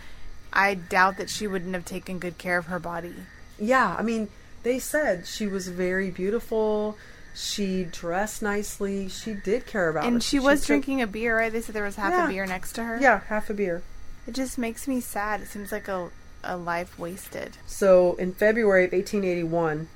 [0.53, 3.15] I doubt that she wouldn't have taken good care of her body.
[3.59, 4.29] yeah, I mean,
[4.65, 6.97] they said she was very beautiful.
[7.35, 9.09] She dressed nicely.
[9.09, 10.03] She did care about.
[10.05, 10.09] her.
[10.09, 11.53] And she was took- drinking a beer, right?
[11.53, 12.27] They said there was half Yeah.
[12.27, 12.99] a beer next to her.
[13.01, 13.83] Yeah, half a beer.
[14.27, 15.41] It just makes me sad.
[15.41, 16.11] It seems like a
[16.45, 17.57] a life wasted.
[17.67, 19.89] So in February of 1881,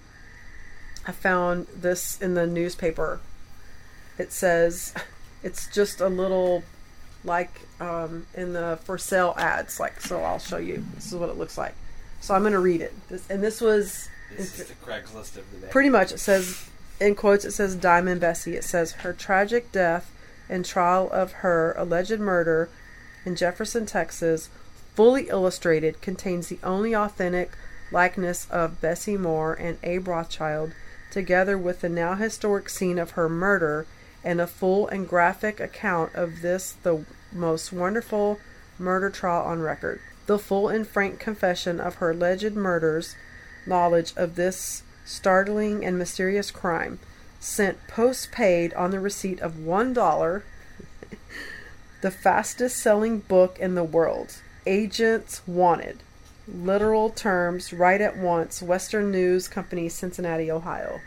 [1.07, 3.21] I found this in the newspaper.
[4.19, 4.95] It says,
[5.43, 6.63] it's just a little
[7.25, 9.81] like um, in the for sale ads.
[9.81, 10.85] Like, so I'll show you.
[10.95, 11.75] This is what it looks like.
[12.21, 12.95] So I'm going to read it.
[13.09, 15.69] This, and this was This is the Craigslist of the day.
[15.71, 16.69] pretty much it says
[16.99, 20.11] in quotes it says diamond bessie it says her tragic death
[20.49, 22.71] and trial of her alleged murder
[23.27, 24.49] in jefferson texas
[24.95, 27.51] fully illustrated contains the only authentic
[27.93, 30.73] likeness of bessie moore and abe rothschild
[31.11, 33.87] together with the now historic scene of her murder
[34.25, 38.41] and a full and graphic account of this the most wonderful
[38.79, 40.01] murder trial on record.
[40.27, 43.15] The full and frank confession of her alleged murders
[43.67, 46.99] knowledge of this startling and mysterious crime,
[47.41, 50.45] sent post-paid on the receipt of one dollar,
[52.03, 54.41] the fastest selling book in the world.
[54.67, 56.03] Agents wanted.
[56.47, 58.63] Literal terms, right at once.
[58.63, 61.01] Western News Company, Cincinnati, Ohio.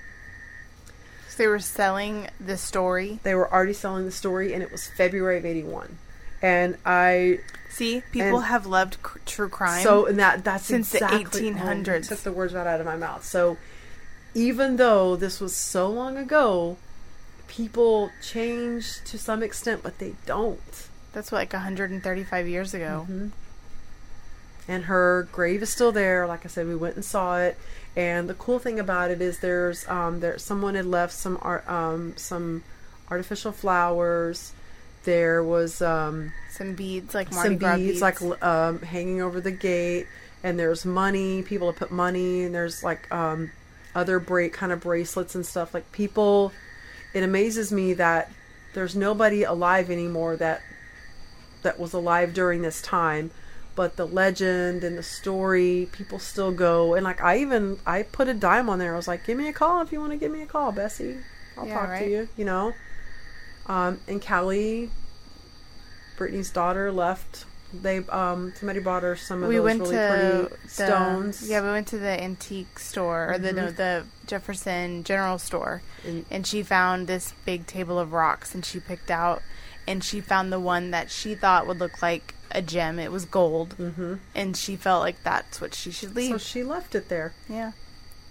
[1.30, 3.20] So they were selling the story.
[3.24, 5.98] They were already selling the story, and it was February of '81.
[6.42, 9.84] And I See, people have loved cr- true crime.
[9.84, 12.06] So and that that's Since the 1800s.
[12.08, 13.24] Oh, took the words right out of my mouth.
[13.24, 13.58] So
[14.34, 16.78] even though this was so long ago,
[17.50, 20.88] people change to some extent, but they don't.
[21.12, 23.06] that's what, like 135 years ago.
[23.10, 23.28] Mm-hmm.
[24.68, 26.28] And her grave is still there.
[26.28, 27.58] Like I said, we went and saw it.
[27.96, 31.68] And the cool thing about it is there's um there someone had left some art
[31.68, 32.64] um some
[33.10, 34.54] artificial flowers.
[35.06, 38.02] There was um Some beads, like Mardi some beads, beads.
[38.02, 40.06] like um, hanging over the gate,
[40.44, 41.42] and there's money.
[41.42, 43.50] People have put money, and there's like um,
[43.96, 45.74] other break kind of bracelets and stuff.
[45.74, 46.52] Like people,
[47.14, 48.32] it amazes me that
[48.74, 50.62] there's nobody alive anymore that
[51.64, 53.32] that was alive during this time.
[53.76, 56.96] But the legend and the story, people still go.
[56.96, 58.94] And like I even I put a dime on there.
[58.94, 60.72] I was like, "Give me a call if you want to give me a call,
[60.72, 61.18] Bessie.
[61.58, 62.00] I'll Yeah, talk right.
[62.04, 62.74] to you." You know.
[63.68, 64.90] Um, and Callie,
[66.18, 67.46] Britney's daughter, left.
[67.74, 71.42] They um somebody bought her some of we those went really to pretty the, stones.
[71.42, 71.52] Mm-hmm.
[71.52, 76.26] Yeah, we went to the antique store or the no, the Jefferson General Store, And-
[76.32, 79.42] and she found this big table of rocks, and she picked out,
[79.88, 82.98] and she found the one that she thought would look like a gem.
[82.98, 84.16] It was gold, mm-hmm.
[84.34, 86.32] and she felt like that's what she should leave.
[86.32, 87.34] So she left it there.
[87.48, 87.74] yeah,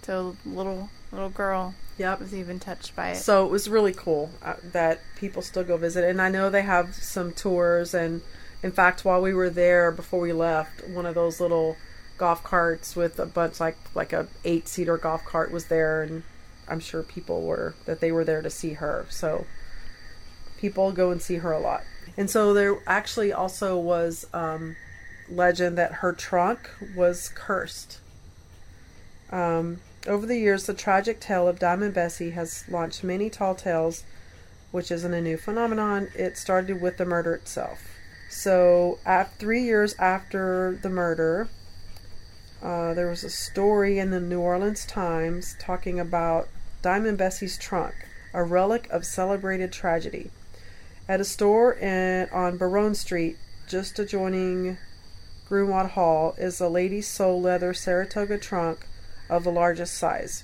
[0.01, 2.19] so little little girl Yep.
[2.19, 3.15] was even touched by it.
[3.17, 6.03] So it was really cool uh, that people still go visit.
[6.05, 7.93] And I know they have some tours.
[7.93, 8.21] And
[8.61, 11.77] in fact, while we were there before we left, one of those little
[12.17, 16.23] golf carts with a bunch like like a eight seater golf cart was there, and
[16.67, 19.05] I'm sure people were that they were there to see her.
[19.09, 19.45] So
[20.57, 21.83] people go and see her a lot.
[22.17, 24.75] And so there actually also was um,
[25.29, 27.99] legend that her trunk was cursed.
[29.31, 34.03] Um, over the years, the tragic tale of Diamond Bessie has launched many tall tales,
[34.71, 36.09] which isn't a new phenomenon.
[36.15, 37.88] It started with the murder itself.
[38.29, 41.49] So, at three years after the murder,
[42.61, 46.47] uh, there was a story in the New Orleans Times talking about
[46.83, 47.95] Diamond Bessie's trunk,
[48.31, 50.29] a relic of celebrated tragedy.
[51.07, 54.77] At a store in, on Baronne Street, just adjoining
[55.47, 58.85] Grunewald Hall is a lady's sole leather Saratoga trunk
[59.27, 60.43] of the largest size,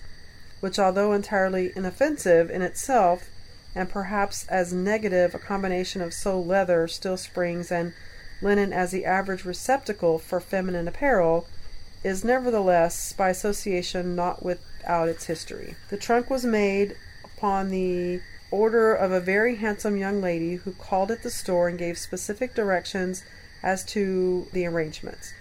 [0.59, 3.29] which, although entirely inoffensive in itself,
[3.75, 7.93] and perhaps as negative a combination of sole leather, steel springs, and
[8.41, 11.47] linen as the average receptacle for feminine apparel,
[12.03, 15.75] is nevertheless, by association, not without its history.
[15.89, 18.21] The trunk was made upon the
[18.51, 22.53] order of a very handsome young lady who called at the store and gave specific
[22.53, 23.23] directions
[23.63, 25.33] as to the arrangements.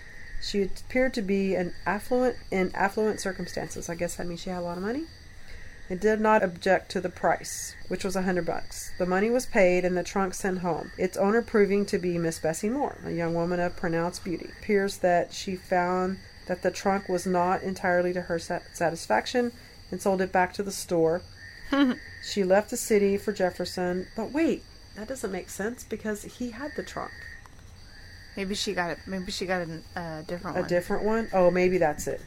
[0.42, 3.88] She appeared to be an affluent in affluent circumstances.
[3.88, 5.04] I guess that means she had a lot of money.
[5.90, 8.90] And did not object to the price, which was a hundred bucks.
[8.98, 10.92] The money was paid and the trunk sent home.
[10.96, 14.46] Its owner proving to be Miss Bessie Moore, a young woman of pronounced beauty.
[14.46, 19.52] It appears that she found that the trunk was not entirely to her satisfaction
[19.90, 21.22] and sold it back to the store.
[22.24, 24.62] she left the city for Jefferson, but wait,
[24.96, 27.12] that doesn't make sense because he had the trunk.
[28.36, 28.98] Maybe she got it.
[29.06, 30.68] Maybe she got a uh, different A one.
[30.68, 31.28] different one?
[31.32, 32.20] Oh, maybe that's it.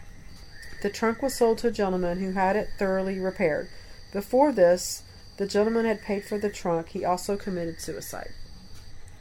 [0.82, 3.70] The trunk was sold to a gentleman who had it thoroughly repaired.
[4.14, 5.04] Before this,
[5.38, 6.90] the gentleman had paid for the trunk.
[6.90, 8.32] He also committed suicide.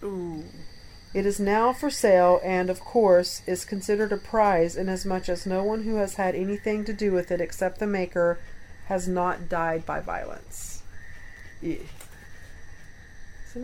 [0.02, 0.44] Ooh.
[1.14, 5.62] It is now for sale and, of course, is considered a prize inasmuch as no
[5.62, 8.38] one who has had anything to do with it except the maker
[8.86, 10.82] has not died by violence.
[11.62, 11.88] Isn't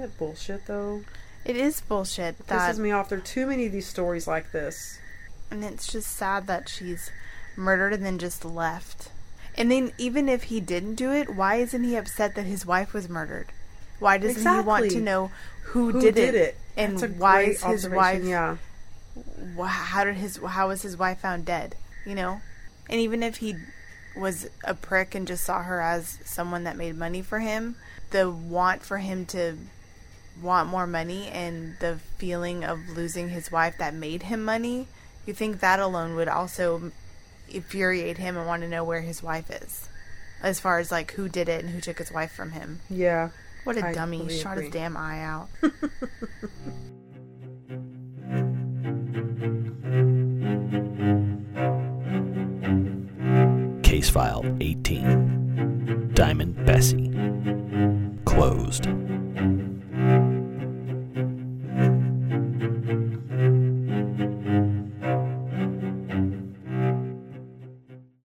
[0.01, 1.03] it bullshit, though?
[1.45, 2.41] It is bullshit.
[2.41, 3.09] It That pisses me off.
[3.09, 4.99] There are too many of these stories like this.
[5.51, 7.11] and it's just sad that she's
[7.57, 9.11] murdered and then just left.
[9.55, 12.93] And then even if he didn't do it, why isn't he upset that his wife
[12.93, 13.49] was murdered?
[13.99, 15.31] Why doesn't he want to know
[15.67, 16.35] who, Who did, did it?
[16.35, 16.57] it?
[16.77, 18.25] And why is his wife?
[18.25, 18.57] Yeah.
[19.63, 20.39] How did his?
[20.39, 21.77] How was his wife found dead?
[22.07, 22.41] You know,
[22.89, 23.55] and even if he
[24.17, 27.77] was a prick and just saw her as someone that made money for him,
[28.11, 29.57] the want for him to
[30.41, 34.89] want more money and the feeling of losing his wife that made him money,
[35.27, 36.91] you think that alone would also
[37.55, 39.89] infuriate him and want to know where his wife is,
[40.43, 42.81] as far as like who did it and who took his wife from him.
[42.91, 43.31] Yeah.
[43.65, 44.19] What a I dummy!
[44.19, 44.65] He totally shot agree.
[44.67, 45.49] his damn eye out.
[53.83, 56.13] Case file 18.
[56.15, 57.11] Diamond Bessie.
[58.25, 58.87] Closed.